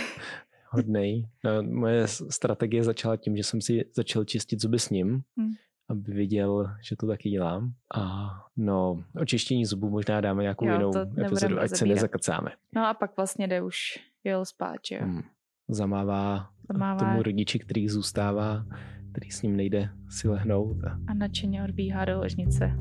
[0.70, 1.30] hodnej.
[1.44, 5.22] No, moje strategie začala tím, že jsem si začal čistit zuby s ním.
[5.36, 5.52] Mm
[5.92, 7.74] aby viděl, že to taky dělám.
[7.96, 10.92] A no, očištění zubů možná dáme nějakou jo, jinou
[11.26, 12.52] epizodu, ať se nezakacáme.
[12.76, 13.78] No a pak vlastně jde už
[14.24, 15.00] jel spát, jo.
[15.02, 15.22] Hmm.
[15.70, 18.66] Zamává, Zamává tomu rodiči, který zůstává,
[19.12, 20.84] který s ním nejde si lehnout.
[20.84, 22.72] A, a nadšeně odbíhá do ložnice.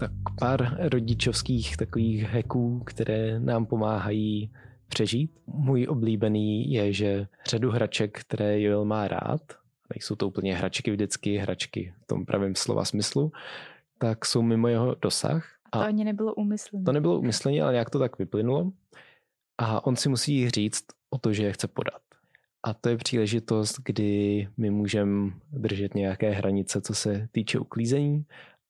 [0.00, 4.50] Tak pár rodičovských takových heků, které nám pomáhají
[4.88, 5.30] přežít.
[5.46, 9.40] Můj oblíbený je, že řadu hraček, které Joel má rád,
[9.94, 13.32] nejsou to úplně hračky vždycky, hračky v tom pravém slova smyslu,
[13.98, 15.48] tak jsou mimo jeho dosah.
[15.64, 16.82] A to a ani nebylo úmyslně.
[16.84, 18.72] To nebylo úmyslně, ale nějak to tak vyplynulo.
[19.58, 22.02] A on si musí říct o to, že je chce podat.
[22.62, 28.24] A to je příležitost, kdy my můžeme držet nějaké hranice, co se týče uklízení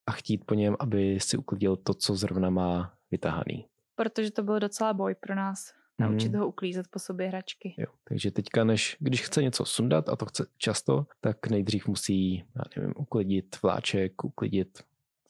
[0.06, 3.66] a chtít po něm, aby si uklidil to, co zrovna má vytahaný.
[3.94, 5.72] Protože to byl docela boj pro nás.
[6.00, 6.40] Naučit hmm.
[6.40, 7.74] ho uklízet po sobě hračky.
[7.78, 12.44] Jo, takže teďka, než když chce něco sundat, a to chce často, tak nejdřív musí,
[12.56, 14.82] já nevím, uklidit vláček, uklidit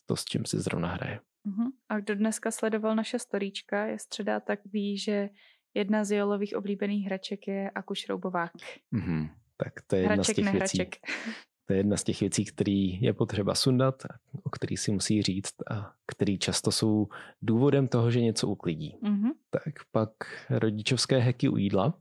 [0.06, 1.20] to, s čím si zrovna hraje.
[1.46, 1.70] Uh-huh.
[1.88, 5.28] A kdo dneska sledoval naše storíčka, je středa, tak ví, že
[5.74, 8.52] jedna z Jolových oblíbených hraček je akušroubovák.
[8.92, 9.30] Uh-huh.
[9.56, 10.90] Tak to je hraček, jedna z těch věcí.
[11.70, 14.02] To je jedna z těch věcí, který je potřeba sundat,
[14.42, 17.08] o který si musí říct a který často jsou
[17.42, 18.96] důvodem toho, že něco uklidí.
[19.02, 19.30] Mm-hmm.
[19.50, 20.10] Tak pak
[20.50, 21.94] rodičovské heky u jídla.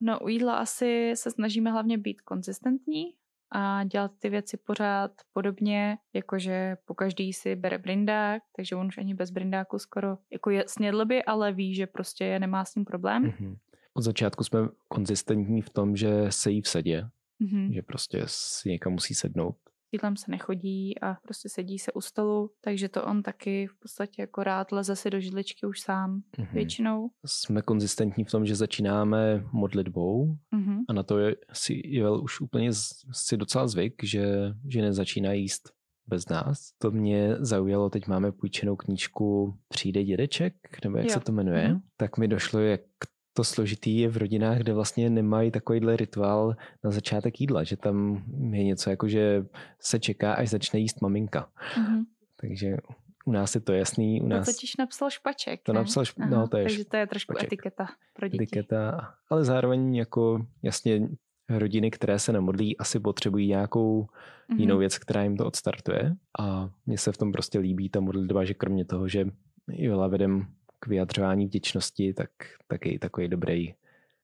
[0.00, 3.04] No u jídla asi se snažíme hlavně být konzistentní,
[3.50, 8.98] a dělat ty věci pořád podobně, jakože po každý si bere brindák, takže on už
[8.98, 12.84] ani bez brindáku skoro jako je, snědl by, ale ví, že prostě nemá s ním
[12.84, 13.24] problém.
[13.24, 13.56] Mm-hmm.
[13.94, 14.58] Od začátku jsme
[14.88, 17.08] konzistentní v tom, že se jí v sedě,
[17.42, 17.74] mm-hmm.
[17.74, 19.56] že prostě si někam musí sednout
[19.94, 24.22] jídlem se nechodí a prostě sedí se u stolu, takže to on taky v podstatě
[24.22, 26.52] jako rád leze si do židličky už sám mm-hmm.
[26.52, 27.10] většinou.
[27.26, 30.78] Jsme konzistentní v tom, že začínáme modlitbou mm-hmm.
[30.88, 32.70] a na to je si Joel už úplně
[33.12, 34.26] si docela zvyk, že,
[34.68, 35.62] že nezačíná jíst
[36.06, 36.72] bez nás.
[36.78, 41.12] To mě zaujalo, teď máme půjčenou knížku Přijde dědeček, nebo jak jo.
[41.12, 41.80] se to jmenuje, mm-hmm.
[41.96, 42.80] tak mi došlo, jak
[43.36, 48.24] to složitý je v rodinách, kde vlastně nemají takovýhle rituál na začátek jídla, že tam
[48.50, 49.44] je něco jako, že
[49.80, 51.48] se čeká, až začne jíst maminka.
[51.78, 52.04] Mm-hmm.
[52.40, 52.76] Takže
[53.24, 54.20] u nás je to jasný.
[54.20, 54.46] U nás...
[54.46, 55.62] To totiž napsal špaček.
[55.62, 55.78] To ne?
[55.78, 57.52] napsal špaček, no to je Takže to je trošku špaček.
[57.52, 58.44] etiketa pro děti.
[58.44, 61.08] Etiketa, ale zároveň jako jasně
[61.48, 64.60] rodiny, které se nemodlí, asi potřebují nějakou mm-hmm.
[64.60, 66.14] jinou věc, která jim to odstartuje.
[66.40, 69.26] A mně se v tom prostě líbí ta modlitba, že kromě toho, že
[69.68, 70.46] Jola vedem
[70.84, 72.30] k vyjadřování vděčnosti, tak,
[72.66, 73.74] tak je takový dobrý,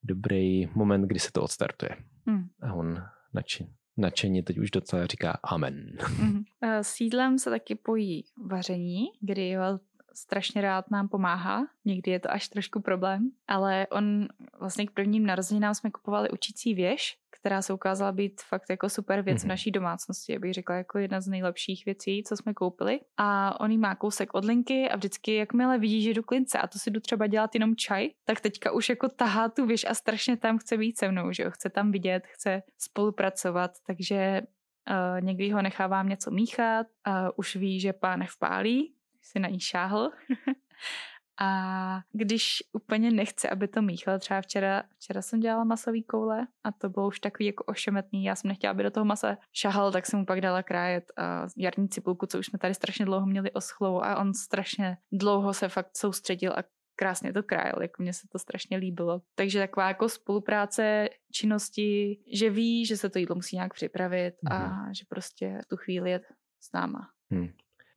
[0.02, 1.96] dobrý moment, kdy se to odstartuje.
[2.26, 2.48] Hmm.
[2.62, 3.02] A on
[3.34, 5.98] nadšen, nadšeně teď už docela říká amen.
[6.00, 6.42] Hmm.
[6.82, 9.80] S jídlem se taky pojí vaření, kdy Joel
[10.14, 11.66] strašně rád nám pomáhá.
[11.84, 14.28] Někdy je to až trošku problém, ale on
[14.60, 19.22] vlastně k prvním narozeninám jsme kupovali učící věž, která se ukázala být fakt jako super
[19.22, 19.40] věc mm-hmm.
[19.40, 19.48] v mhm.
[19.48, 23.00] naší domácnosti, abych řekla jako jedna z nejlepších věcí, co jsme koupili.
[23.16, 26.66] A on jí má kousek od linky a vždycky, jakmile vidí, že jdu klince a
[26.66, 29.94] to si jdu třeba dělat jenom čaj, tak teďka už jako tahá tu věž a
[29.94, 34.42] strašně tam chce být se mnou, že jo, chce tam vidět, chce spolupracovat, takže
[34.90, 39.60] Uh, někdy ho nechávám něco míchat, uh, už ví, že pán vpálí, si na ní
[39.60, 40.10] šáhl.
[41.40, 46.72] a když úplně nechce, aby to míchal, třeba včera, včera jsem dělala masový koule a
[46.72, 50.06] to bylo už takový jako ošemetný, já jsem nechtěla, aby do toho masa šahal, tak
[50.06, 53.50] jsem mu pak dala krájet a jarní cibulku, co už jsme tady strašně dlouho měli
[53.50, 56.62] oschlou a on strašně dlouho se fakt soustředil a
[56.96, 59.22] krásně to krájel, jako mně se to strašně líbilo.
[59.34, 64.52] Takže taková jako spolupráce činnosti, že ví, že se to jídlo musí nějak připravit mm.
[64.52, 64.94] a mhm.
[64.94, 66.20] že prostě tu chvíli je
[66.60, 67.08] s náma.
[67.30, 67.48] Hmm.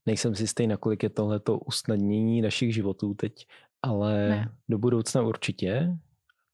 [0.05, 3.47] Nejsem si stejný, nakolik je tohleto usnadnění našich životů teď,
[3.81, 4.51] ale ne.
[4.69, 5.97] do budoucna určitě.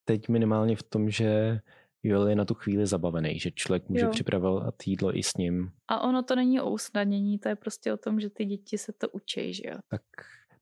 [0.05, 1.59] Teď minimálně v tom, že
[2.03, 4.09] Joel je na tu chvíli zabavený, že člověk může jo.
[4.09, 5.71] připravovat jídlo i s ním.
[5.88, 8.93] A ono to není o usnadnění, to je prostě o tom, že ty děti se
[8.93, 9.77] to učí, že jo?
[9.88, 10.01] Tak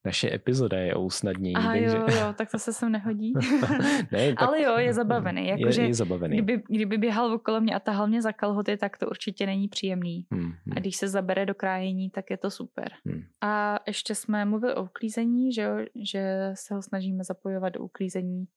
[0.08, 1.56] naše epizoda je o usnadnění.
[1.56, 1.98] Aha, takže...
[1.98, 3.34] jo, jo, tak to se sem nehodí.
[4.12, 4.42] ne, tak...
[4.42, 5.48] Ale jo, je zabavený.
[5.48, 6.38] Jako, je, že je zabavený.
[6.38, 10.26] Kdyby, kdyby běhal okolo mě a tahal mě za kalhoty, tak to určitě není příjemný.
[10.32, 10.74] Hmm, hmm.
[10.76, 12.92] A když se zabere do krájení, tak je to super.
[13.06, 13.24] Hmm.
[13.42, 18.48] A ještě jsme mluvili o uklízení, že, jo, že se ho snažíme zapojovat do uklízení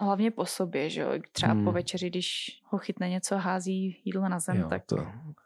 [0.00, 1.10] hlavně po sobě, že jo?
[1.32, 1.64] Třeba hmm.
[1.64, 4.96] po večeři, když ho chytne něco, hází jídlo na zem, jo, tak to...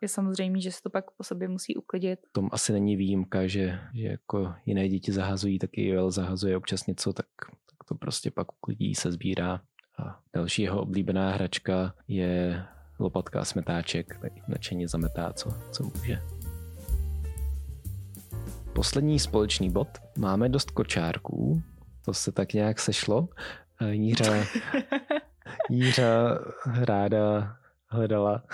[0.02, 2.18] je samozřejmě, že se to pak po sobě musí uklidit.
[2.32, 6.86] Tom asi není výjimka, že, že jako jiné děti zahazují, tak i Joel zahazuje občas
[6.86, 9.60] něco, tak, tak to prostě pak uklidí, se sbírá.
[9.98, 12.64] A další jeho oblíbená hračka je
[12.98, 16.22] lopatka a smetáček, tak nadšeně zametá, co, co může.
[18.72, 19.88] Poslední společný bod.
[20.18, 21.62] Máme dost kočárků,
[22.04, 23.28] to se tak nějak sešlo
[23.86, 24.44] Jíra,
[25.70, 26.38] Jíra
[26.84, 28.44] ráda hledala.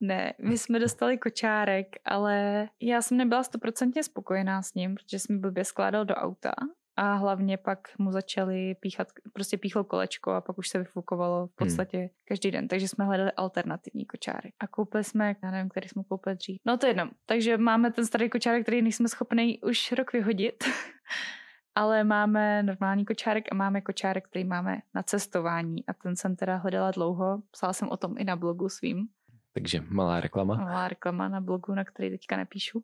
[0.00, 5.40] Ne, my jsme dostali kočárek, ale já jsem nebyla stoprocentně spokojená s ním, protože jsem
[5.40, 6.52] blbě skládal do auta
[6.96, 11.50] a hlavně pak mu začali píchat, prostě píchlo kolečko a pak už se vyfukovalo v
[11.50, 11.54] hmm.
[11.56, 12.08] podstatě hmm.
[12.28, 14.54] každý den, takže jsme hledali alternativní kočárek.
[14.60, 16.60] A koupili jsme, já nevím, který jsme koupili dřív.
[16.64, 20.64] No to jedno, takže máme ten starý kočárek, který nejsme schopni už rok vyhodit.
[21.74, 26.56] ale máme normální kočárek a máme kočárek, který máme na cestování a ten jsem teda
[26.56, 27.42] hledala dlouho.
[27.50, 29.08] Psala jsem o tom i na blogu svým.
[29.52, 30.54] Takže malá reklama.
[30.54, 32.82] Malá reklama na blogu, na který teďka nepíšu.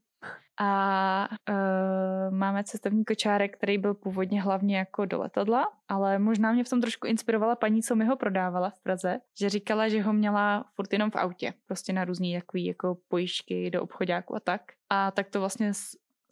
[0.60, 6.64] A uh, máme cestovní kočárek, který byl původně hlavně jako do letadla, ale možná mě
[6.64, 10.12] v tom trošku inspirovala paní, co mi ho prodávala v Praze, že říkala, že ho
[10.12, 14.62] měla furt jenom v autě, prostě na různý takový jako pojišky do obchodáku a tak.
[14.90, 15.72] A tak to vlastně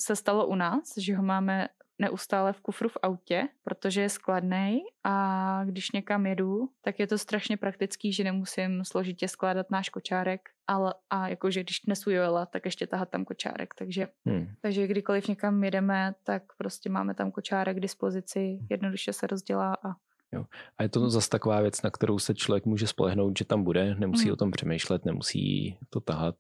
[0.01, 4.81] se stalo u nás, že ho máme neustále v kufru v autě, protože je skladný
[5.05, 10.41] a když někam jedu, tak je to strašně praktický, že nemusím složitě skládat náš kočárek,
[10.67, 14.47] ale a jakože když nesu Joela, tak ještě tahat tam kočárek, takže, hmm.
[14.61, 19.89] takže kdykoliv někam jedeme, tak prostě máme tam kočárek k dispozici, jednoduše se rozdělá a
[20.33, 20.45] Jo.
[20.79, 23.95] A je to zase taková věc, na kterou se člověk může spolehnout, že tam bude,
[23.95, 24.33] nemusí hmm.
[24.33, 26.35] o tom přemýšlet, nemusí to tahat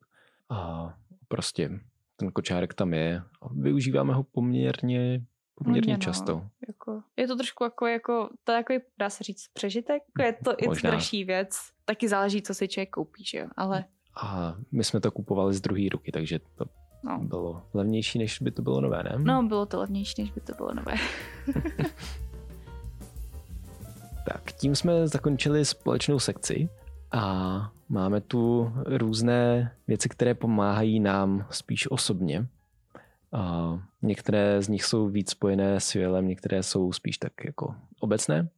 [0.49, 0.92] a
[1.29, 1.71] prostě
[2.16, 3.23] ten kočárek tam je.
[3.53, 5.21] Využíváme ho poměrně
[5.64, 6.33] poměrně Hodně, často.
[6.33, 6.51] No.
[6.68, 10.03] Jako, je to trošku jako, jako to jako, dá se říct, přežitek.
[10.18, 11.59] Jako je to i dražší věc.
[11.85, 13.47] Taky záleží, co si člověk koupí, že jo?
[13.57, 13.85] Ale...
[14.23, 16.64] A my jsme to kupovali z druhé ruky, takže to
[17.03, 17.18] no.
[17.18, 19.16] bylo levnější, než by to bylo nové, ne?
[19.18, 20.94] No, bylo to levnější, než by to bylo nové.
[24.33, 26.68] tak, tím jsme zakončili společnou sekci
[27.12, 32.47] a máme tu různé věci, které pomáhají nám spíš osobně.
[33.33, 38.49] A některé z nich jsou víc spojené s Joelem, některé jsou spíš tak jako obecné.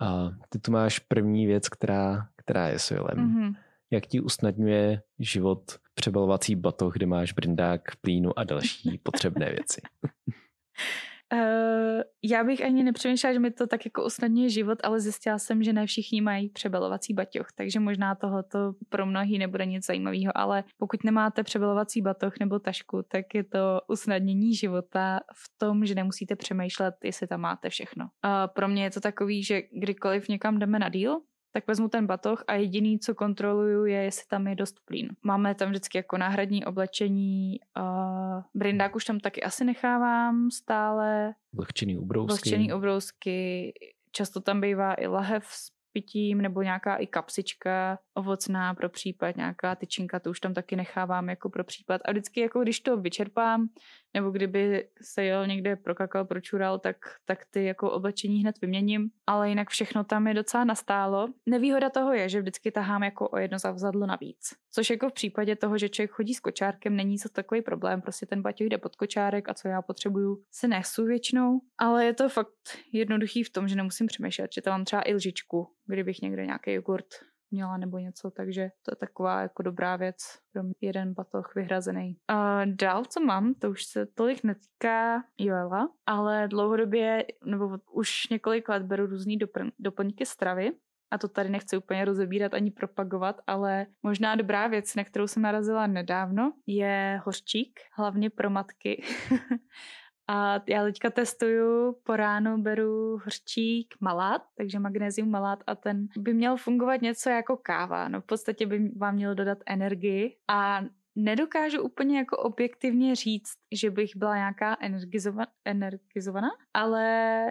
[0.00, 3.18] A ty tu máš první věc, která, která je s Joelem.
[3.18, 3.54] Mm-hmm.
[3.90, 9.80] Jak ti usnadňuje život přebalovací batoh, kde máš brindák, plínu a další potřebné věci?
[11.32, 15.62] Uh, já bych ani nepřemýšlela, že mi to tak jako usnadňuje život, ale zjistila jsem,
[15.62, 20.64] že ne všichni mají přebalovací baťoch, takže možná tohoto pro mnohý nebude nic zajímavého, ale
[20.78, 26.36] pokud nemáte přebalovací batoh nebo tašku, tak je to usnadnění života v tom, že nemusíte
[26.36, 28.04] přemýšlet, jestli tam máte všechno.
[28.04, 31.20] Uh, pro mě je to takový, že kdykoliv někam jdeme na díl,
[31.52, 35.08] tak vezmu ten batoh a jediný, co kontroluju, je, jestli tam je dost plín.
[35.22, 41.34] Máme tam vždycky jako náhradní oblečení, uh, brindák už tam taky asi nechávám stále.
[41.52, 42.32] Vlhčený ubrousky.
[42.32, 43.72] Vlhčený ubrousky,
[44.12, 49.74] často tam bývá i lahev s pitím nebo nějaká i kapsička ovocná pro případ, nějaká
[49.74, 52.00] tyčinka, to už tam taky nechávám jako pro případ.
[52.04, 53.68] A vždycky jako když to vyčerpám,
[54.14, 59.10] nebo kdyby se jel někde prokakal, pročural, tak, tak ty jako oblečení hned vyměním.
[59.26, 61.28] Ale jinak všechno tam je docela nastálo.
[61.46, 64.38] Nevýhoda toho je, že vždycky tahám jako o jedno zavzadlo navíc.
[64.70, 68.02] Což jako v případě toho, že člověk chodí s kočárkem, není to takový problém.
[68.02, 71.60] Prostě ten baťoch jde pod kočárek a co já potřebuju, se nesu většinou.
[71.78, 75.14] Ale je to fakt jednoduchý v tom, že nemusím přemýšlet, že tam mám třeba i
[75.14, 77.06] lžičku, kdybych někde nějaký jogurt
[77.52, 80.16] měla nebo něco, takže to je taková jako dobrá věc
[80.52, 82.16] pro jeden batoh vyhrazený.
[82.28, 88.68] A dál, co mám, to už se tolik netýká Joela, ale dlouhodobě, nebo už několik
[88.68, 90.72] let beru různý dopr- doplňky stravy,
[91.12, 95.42] a to tady nechci úplně rozebírat ani propagovat, ale možná dobrá věc, na kterou jsem
[95.42, 99.04] narazila nedávno, je hořčík, hlavně pro matky.
[100.28, 106.34] A já teďka testuju, po ránu beru hrčík malát, takže magnézium malát a ten by
[106.34, 108.08] měl fungovat něco jako káva.
[108.08, 110.80] No v podstatě by vám měl dodat energii a
[111.16, 117.46] nedokážu úplně jako objektivně říct, že bych byla nějaká energizova- energizovaná, ale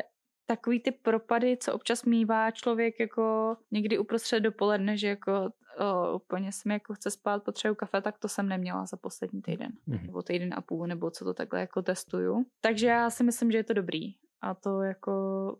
[0.45, 6.51] takový ty propady, co občas mývá člověk jako někdy uprostřed dopoledne, že jako o, úplně
[6.51, 9.71] se mi jako chce spát, potřebuji kafe, tak to jsem neměla za poslední týden.
[9.87, 10.05] Mm-hmm.
[10.05, 12.45] Nebo týden a půl, nebo co to takhle jako testuju.
[12.61, 14.15] Takže já si myslím, že je to dobrý.
[14.43, 15.11] A to jako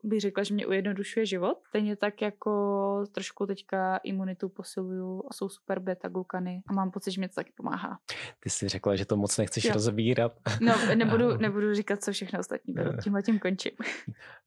[0.04, 1.58] bych řekla, že mě ujednodušuje život.
[1.68, 7.12] Stejně tak jako trošku teďka imunitu posiluju a jsou super beta glukany a mám pocit,
[7.12, 8.00] že mě to taky pomáhá.
[8.40, 9.74] Ty jsi řekla, že to moc nechceš jo.
[9.74, 10.34] rozebírat.
[10.62, 12.98] No, nebudu, nebudu říkat, co všechno ostatní beru.
[13.04, 13.72] Tímhle tím končím.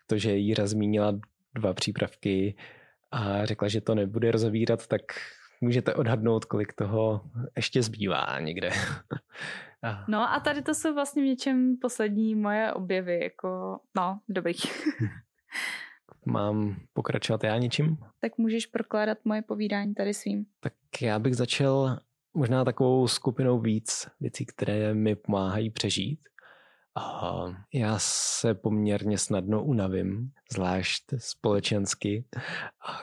[0.07, 1.19] To, že Jíra zmínila
[1.55, 2.55] dva přípravky
[3.11, 5.03] a řekla, že to nebude rozebírat, tak
[5.65, 7.21] můžete odhadnout, kolik toho
[7.57, 8.71] ještě zbývá někde.
[10.09, 14.55] no a tady to jsou vlastně v něčem poslední moje objevy, jako no, dobrý.
[16.27, 17.97] Mám pokračovat já něčím?
[18.21, 20.47] Tak můžeš prokládat moje povídání tady svým.
[20.61, 21.99] Tak já bych začal
[22.35, 26.21] možná takovou skupinou víc věcí, které mi pomáhají přežít.
[26.97, 27.33] A
[27.75, 32.25] já se poměrně snadno unavím, zvlášť společensky,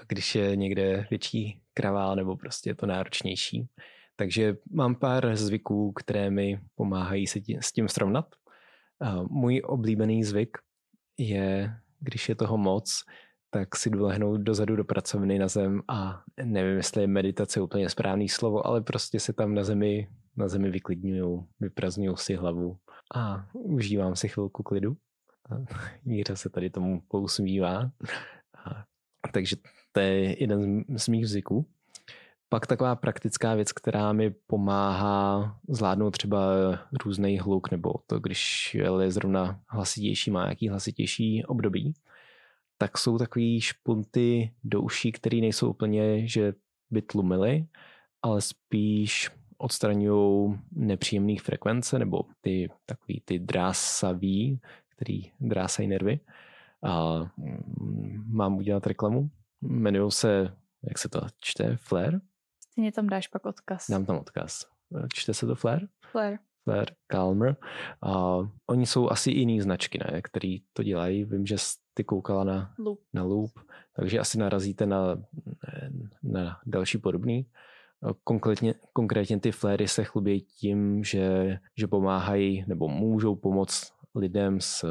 [0.08, 3.68] když je někde větší kravál nebo prostě je to náročnější.
[4.16, 8.26] Takže mám pár zvyků, které mi pomáhají se tím, s tím srovnat.
[9.30, 10.58] Můj oblíbený zvyk
[11.18, 13.04] je, když je toho moc,
[13.50, 17.90] tak si jdu lehnout dozadu do pracovny na zem a nevím, jestli je meditace úplně
[17.90, 20.08] správný slovo, ale prostě se tam na zemi,
[20.38, 22.78] na zemi vyklidňuju, vyprazňuju si hlavu
[23.16, 24.98] a užívám si chvilku klidu.
[26.06, 27.92] Míra se tady tomu pousmívá.
[29.34, 29.56] Takže
[29.92, 31.66] to je jeden z mých zvyků.
[32.50, 36.40] Pak taková praktická věc, která mi pomáhá zvládnout třeba
[37.06, 41.94] různý hluk, nebo to, když je zrovna hlasitější, má nějaký hlasitější období,
[42.78, 46.54] tak jsou takový špunty do uší, které nejsou úplně, že
[46.92, 47.66] by tlumily,
[48.22, 56.20] ale spíš odstraňují nepříjemné frekvence nebo ty takový ty drásavý, který drásají nervy.
[56.84, 59.30] A mm, mám udělat reklamu.
[59.62, 62.20] Jmenují se, jak se to čte, Flare?
[62.72, 63.86] Stejně tam dáš pak odkaz.
[63.89, 64.66] Dám tam odkaz.
[65.14, 65.88] Čte se to Flare?
[66.12, 66.38] Flare.
[66.64, 67.55] Flare, Calmer.
[68.01, 68.38] A
[68.68, 71.26] oni jsou asi jiný značky, ne, který to dělají.
[71.26, 71.55] Vím, že
[71.93, 72.99] ty koukala na loop.
[73.14, 73.51] na loop,
[73.95, 75.24] takže asi narazíte na,
[76.24, 77.45] na další podobný.
[78.24, 84.86] Konkrétně, konkrétně ty fléry se chlubí tím, že, že pomáhají nebo můžou pomoct lidem s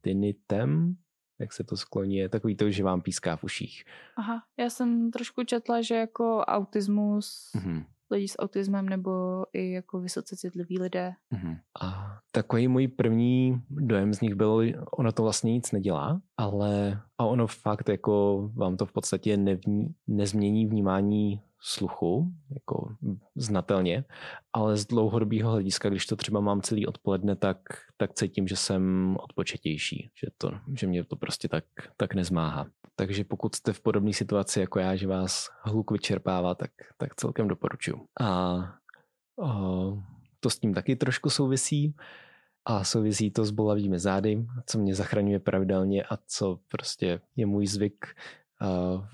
[0.00, 0.96] tinnitem,
[1.40, 3.84] jak se to skloní, je takový to, že vám píská v uších.
[4.16, 7.84] Aha, já jsem trošku četla, že jako autismus mm-hmm.
[8.10, 11.12] lidi s autismem nebo i jako vysoce citliví lidé.
[11.34, 11.58] Uh-huh.
[11.82, 14.62] A takový můj první dojem z nich byl,
[14.98, 19.94] ono to vlastně nic nedělá, ale a ono fakt jako vám to v podstatě nevní,
[20.06, 22.94] nezmění vnímání sluchu, jako
[23.36, 24.04] znatelně,
[24.52, 27.58] ale z dlouhodobého hlediska, když to třeba mám celý odpoledne, tak,
[27.96, 31.64] tak cítím, že jsem odpočetější, že, to, že mě to prostě tak,
[31.96, 32.66] tak nezmáhá.
[32.96, 37.48] Takže pokud jste v podobné situaci jako já, že vás hluk vyčerpává, tak, tak celkem
[37.48, 38.00] doporučuji.
[38.20, 38.26] A,
[39.42, 39.60] a
[40.40, 41.94] to s tím taky trošku souvisí
[42.64, 47.66] a souvisí to s bolavými zády, co mě zachraňuje pravidelně a co prostě je můj
[47.66, 48.06] zvyk.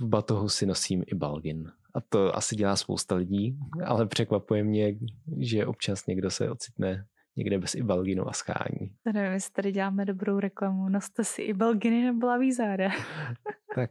[0.01, 1.72] V batohu si nosím i balgin.
[1.95, 4.95] A to asi dělá spousta lidí, ale překvapuje mě,
[5.38, 8.95] že občas někdo se ocitne někde bez ibalginu a schání.
[9.05, 10.88] To nevím, jestli tady děláme dobrou reklamu.
[10.88, 12.91] Noste si ibalginy nebo laví záda.
[13.74, 13.91] tak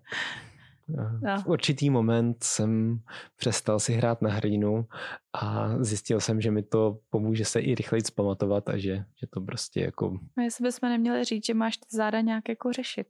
[0.90, 1.42] no.
[1.42, 3.00] v určitý moment jsem
[3.36, 4.86] přestal si hrát na hrdinu
[5.34, 9.42] a zjistil jsem, že mi to pomůže se i rychleji zpamatovat a že, že to
[9.42, 10.20] prostě jako...
[10.38, 13.08] No jestli bychom neměli říct, že máš ty záda nějak jako řešit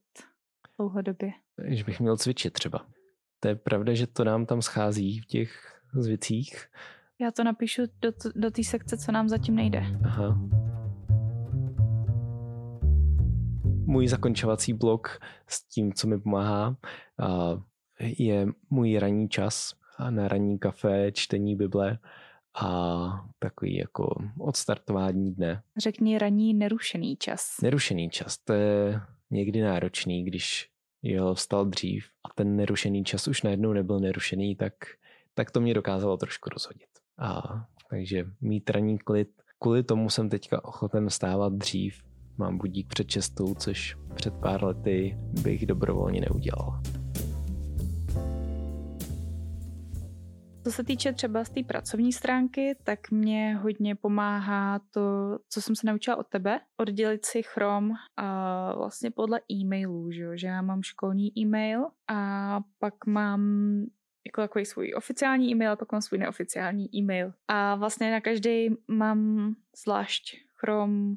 [0.78, 1.32] dlouhodobě.
[1.68, 2.86] Že bych měl cvičit třeba.
[3.40, 6.68] To je pravda, že to nám tam schází v těch zvicích.
[7.20, 9.84] Já to napíšu do, do té sekce, co nám zatím nejde.
[10.04, 10.40] Aha.
[13.86, 16.78] Můj zakončovací blok s tím, co mi pomáhá,
[18.00, 19.74] je můj ranní čas
[20.10, 21.98] na ranní kafe, čtení Bible
[22.62, 25.62] a takový jako odstartování dne.
[25.78, 27.62] Řekni ranní nerušený čas.
[27.62, 30.70] Nerušený čas, to je někdy náročný, když
[31.04, 34.74] jo, vstal dřív a ten nerušený čas už najednou nebyl nerušený, tak,
[35.34, 36.90] tak to mě dokázalo trošku rozhodit.
[37.18, 37.42] A
[37.90, 39.30] takže mít ranní klid,
[39.60, 42.04] kvůli tomu jsem teďka ochoten vstávat dřív.
[42.38, 46.82] Mám budík před čestou, což před pár lety bych dobrovolně neudělal.
[50.64, 55.02] Co se týče třeba z té pracovní stránky, tak mě hodně pomáhá to,
[55.50, 60.32] co jsem se naučila od tebe, oddělit si Chrome a vlastně podle e-mailů, že, jo?
[60.36, 63.42] že já mám školní e-mail a pak mám
[64.26, 67.34] jako takový svůj oficiální e-mail, pak mám svůj neoficiální e-mail.
[67.48, 69.54] A vlastně na každý mám
[69.84, 71.16] zvlášť Chrome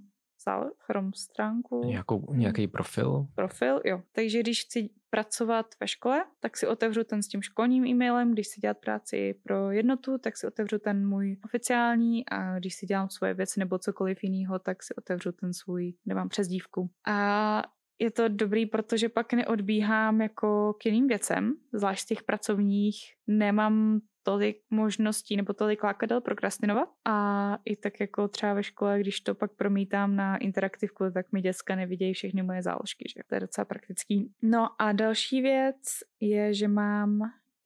[0.78, 1.82] Chrome stránku.
[1.84, 3.26] Nějakou, nějaký profil?
[3.34, 4.02] Profil, jo.
[4.12, 8.48] Takže když chci pracovat ve škole, tak si otevřu ten s tím školním e-mailem, když
[8.48, 13.10] si dělat práci pro jednotu, tak si otevřu ten můj oficiální a když si dělám
[13.10, 16.90] svoje věci nebo cokoliv jiného, tak si otevřu ten svůj, kde mám přezdívku.
[17.06, 17.62] A
[17.98, 22.96] je to dobrý, protože pak neodbíhám jako k jiným věcem, zvlášť z těch pracovních.
[23.26, 29.20] Nemám tolik možností nebo tolik lákadel prokrastinovat a i tak jako třeba ve škole, když
[29.20, 33.40] to pak promítám na interaktivku, tak mi děcka nevidějí všechny moje záložky, že to je
[33.40, 34.32] docela praktický.
[34.42, 35.82] No a další věc
[36.20, 37.20] je, že mám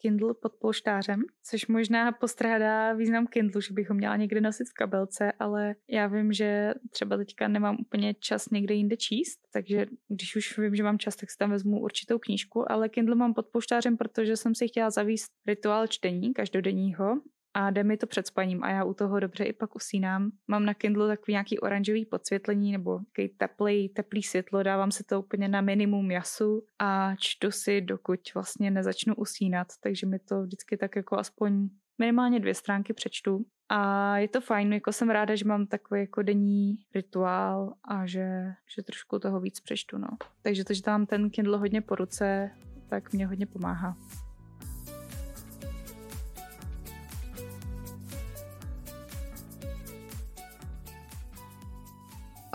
[0.07, 4.73] Kindle pod polštářem, což možná postrádá význam Kindlu, že bych ho měla někde nosit v
[4.73, 10.37] kabelce, ale já vím, že třeba teďka nemám úplně čas někde jinde číst, takže když
[10.37, 13.47] už vím, že mám čas, tak si tam vezmu určitou knížku, ale Kindle mám pod
[13.47, 17.21] polštářem, protože jsem si chtěla zavíst rituál čtení každodenního
[17.57, 20.31] a jde mi to před spaním a já u toho dobře i pak usínám.
[20.49, 25.21] Mám na Kindle takový nějaký oranžový podsvětlení nebo takový teplý, teplý světlo, dávám si to
[25.21, 30.77] úplně na minimum jasu a čtu si, dokud vlastně nezačnu usínat, takže mi to vždycky
[30.77, 33.45] tak jako aspoň minimálně dvě stránky přečtu.
[33.69, 38.29] A je to fajn, jako jsem ráda, že mám takový jako denní rituál a že,
[38.77, 40.09] že trošku toho víc přečtu, no.
[40.43, 42.51] Takže to, že tam ten Kindle hodně po ruce,
[42.89, 43.97] tak mě hodně pomáhá.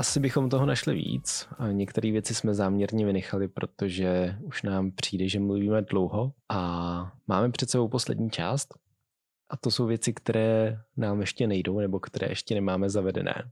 [0.02, 1.48] Asi bychom toho našli víc.
[1.72, 7.70] Některé věci jsme záměrně vynechali, protože už nám přijde, že mluvíme dlouho a máme před
[7.70, 8.74] sebou poslední část.
[9.50, 13.52] A to jsou věci, které nám ještě nejdou nebo které ještě nemáme zavedené.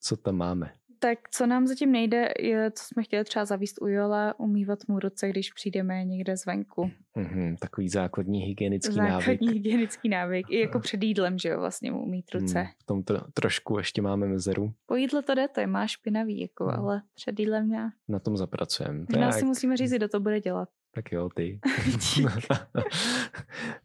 [0.00, 0.72] Co tam máme?
[0.98, 4.98] Tak co nám zatím nejde, je, co jsme chtěli třeba zavíst u Jola, umývat mu
[4.98, 6.90] ruce, když přijdeme někde zvenku.
[7.16, 9.26] Mm-hmm, takový základní hygienický základní návyk.
[9.26, 10.46] Základní hygienický návyk.
[10.50, 12.60] I jako před jídlem, že jo, vlastně mu umít ruce.
[12.60, 14.72] Mm, v tom tro, trošku ještě máme mezeru.
[14.86, 16.70] Po jídle to jde, to je má špinavý, jako, mm.
[16.70, 17.88] ale před jídlem já.
[18.08, 18.98] Na tom zapracujeme.
[18.98, 19.34] Možná jak...
[19.34, 20.68] si musíme říct, kdo to bude dělat.
[20.94, 21.60] Tak jo, ty.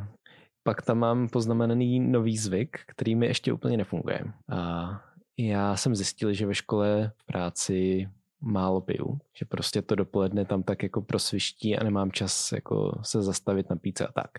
[0.63, 4.19] Pak tam mám poznamenaný nový zvyk, který mi ještě úplně nefunguje.
[4.49, 4.89] A
[5.37, 8.09] já jsem zjistil, že ve škole v práci
[8.41, 13.21] málo piju, že prostě to dopoledne tam tak jako prosviští a nemám čas jako se
[13.21, 14.29] zastavit na píce a tak.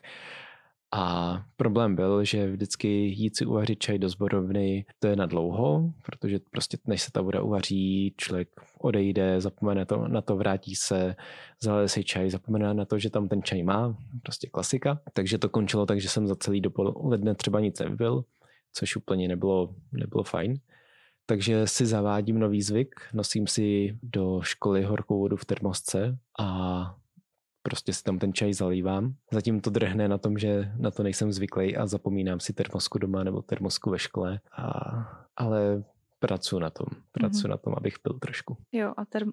[0.92, 5.92] A problém byl, že vždycky jít si uvařit čaj do zborovny, to je na dlouho,
[6.02, 11.16] protože prostě než se ta voda uvaří, člověk odejde, zapomene to, na to, vrátí se,
[11.62, 15.00] zalije si čaj, zapomene na to, že tam ten čaj má, prostě klasika.
[15.12, 18.24] Takže to končilo tak, že jsem za celý dopoledne třeba nic nebyl,
[18.72, 20.58] což úplně nebylo, nebylo fajn.
[21.26, 26.96] Takže si zavádím nový zvyk, nosím si do školy horkou vodu v termosce a
[27.62, 29.14] prostě si tam ten čaj zalívám.
[29.32, 33.24] Zatím to drhne na tom, že na to nejsem zvyklý a zapomínám si termosku doma
[33.24, 34.40] nebo termosku ve škole.
[34.58, 34.70] A,
[35.36, 35.84] ale
[36.18, 37.50] pracuji na tom, pracuji mm-hmm.
[37.50, 38.56] na tom, abych pil trošku.
[38.72, 39.32] Jo, a term-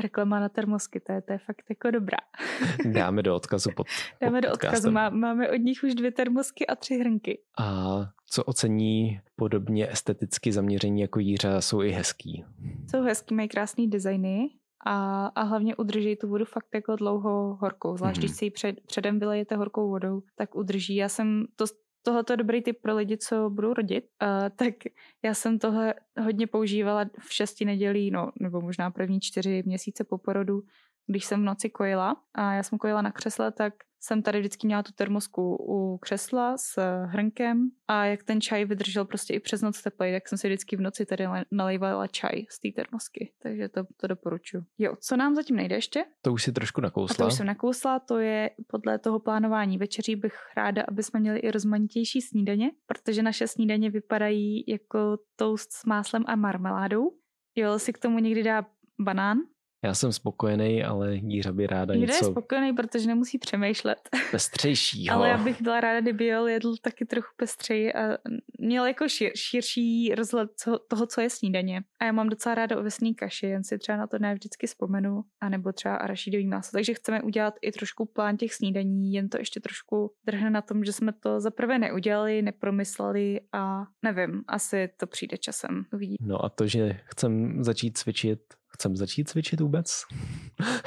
[0.00, 2.18] reklama na termosky, to je, to je fakt jako dobrá.
[2.92, 3.86] Dáme do odkazu pod, pod
[4.20, 7.42] Dáme do odkazu, Má, máme od nich už dvě termosky a tři hrnky.
[7.58, 12.44] A co ocení podobně esteticky zaměření jako Jíře, jsou i hezký.
[12.90, 14.50] Jsou hezký, mají krásný designy
[14.86, 17.96] a, a hlavně udrží tu vodu fakt jako dlouho horkou.
[17.96, 18.24] Zvlášť, mm-hmm.
[18.24, 20.96] když si ji před, předem vylejete horkou vodou, tak udrží.
[20.96, 21.64] Já jsem to
[22.02, 24.74] tohle je dobrý tip pro lidi, co budou rodit, uh, tak
[25.22, 30.18] já jsem tohle hodně používala v šesti nedělí, no, nebo možná první čtyři měsíce po
[30.18, 30.62] porodu,
[31.06, 32.16] když jsem v noci kojila.
[32.34, 33.74] A já jsem kojila na křesle, tak
[34.04, 39.04] jsem tady vždycky měla tu termosku u křesla s hrnkem a jak ten čaj vydržel
[39.04, 42.60] prostě i přes noc teplej, tak jsem si vždycky v noci tady nalejvala čaj z
[42.60, 43.32] té termosky.
[43.42, 44.64] Takže to, to doporučuji.
[44.78, 46.04] Jo, co nám zatím nejde ještě?
[46.22, 47.14] To už si trošku nakousla.
[47.14, 51.20] A to už jsem nakousla, to je podle toho plánování večeří bych ráda, aby jsme
[51.20, 57.10] měli i rozmanitější snídaně, protože naše snídaně vypadají jako toast s máslem a marmeládou.
[57.54, 58.66] Jo, si k tomu někdy dá
[59.00, 59.38] banán,
[59.84, 62.26] já jsem spokojený, ale Jíra by ráda Jíra něco...
[62.26, 63.98] je spokojený, protože nemusí přemýšlet.
[64.30, 65.14] Pestřejšího.
[65.14, 68.18] ale já bych byla ráda, kdyby jel jedl taky trochu pestřeji a
[68.58, 70.50] měl jako šir, širší rozhled
[70.88, 71.82] toho, co je snídaně.
[72.00, 75.22] A já mám docela ráda ovesný kaši, jen si třeba na to ne vždycky vzpomenu,
[75.40, 76.70] anebo třeba arašídový maso.
[76.72, 80.84] Takže chceme udělat i trošku plán těch snídaní, jen to ještě trošku drhne na tom,
[80.84, 85.84] že jsme to zaprvé neudělali, nepromysleli a nevím, asi to přijde časem.
[85.92, 86.16] Uvidí.
[86.20, 88.40] No a to, že chcem začít cvičit
[88.74, 90.02] Chcem začít cvičit vůbec?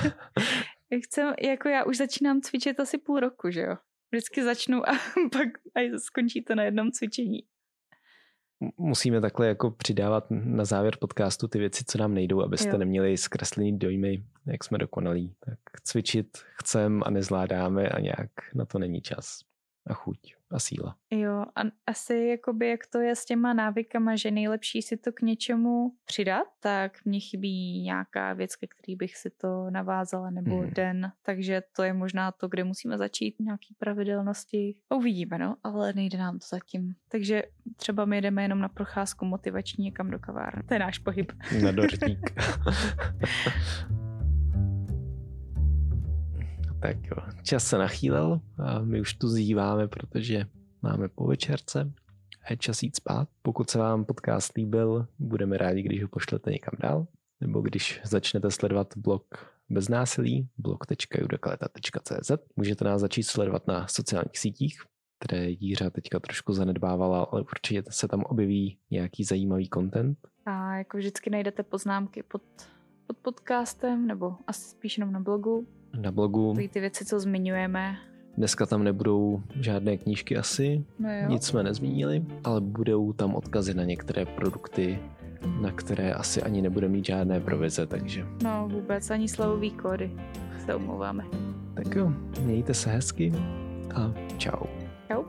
[1.03, 3.75] Chcem, jako já už začínám cvičit asi půl roku, že jo?
[4.11, 4.91] Vždycky začnu a
[5.31, 7.39] pak a skončí to na jednom cvičení.
[8.77, 12.77] Musíme takhle jako přidávat na závěr podcastu ty věci, co nám nejdou, abyste jo.
[12.77, 15.35] neměli zkreslený dojmy, jak jsme dokonalí.
[15.39, 19.39] Tak cvičit chcem a nezvládáme a nějak na to není čas
[19.87, 20.95] a chuť a síla.
[21.11, 25.21] Jo, a asi jakoby jak to je s těma návykama, že nejlepší si to k
[25.21, 30.69] něčemu přidat, tak mě chybí nějaká věc, ke který bych si to navázala, nebo mm.
[30.69, 34.75] den, takže to je možná to, kde musíme začít, nějaký pravidelnosti.
[34.89, 36.95] Uvidíme, no, ale nejde nám to zatím.
[37.09, 37.43] Takže
[37.75, 40.63] třeba my jdeme jenom na procházku motivační někam do kavárny.
[40.63, 41.31] To je náš pohyb.
[41.63, 42.19] Na dortík.
[46.81, 50.45] Tak jo, čas se nachýlel a my už tu zýváme, protože
[50.81, 51.91] máme po večerce
[52.43, 53.29] a je čas jít spát.
[53.41, 57.07] Pokud se vám podcast líbil, budeme rádi, když ho pošlete někam dál,
[57.41, 62.31] nebo když začnete sledovat blog bez násilí, blog.judakaleta.cz.
[62.55, 64.79] Můžete nás začít sledovat na sociálních sítích,
[65.19, 70.17] které Jířa teďka trošku zanedbávala, ale určitě se tam objeví nějaký zajímavý content.
[70.45, 72.41] A jako vždycky najdete poznámky pod,
[73.07, 75.67] pod podcastem, nebo asi spíš jenom na blogu
[76.01, 76.53] na blogu.
[76.57, 77.95] Ty, ty věci, co zmiňujeme.
[78.37, 83.83] Dneska tam nebudou žádné knížky asi, no nic jsme nezmínili, ale budou tam odkazy na
[83.83, 84.99] některé produkty,
[85.61, 88.25] na které asi ani nebude mít žádné provize, takže...
[88.43, 90.11] No vůbec, ani slovový kódy,
[90.65, 91.23] se omlouváme.
[91.73, 93.33] Tak jo, mějte se hezky
[93.95, 94.65] a čau.
[95.07, 95.23] Čau.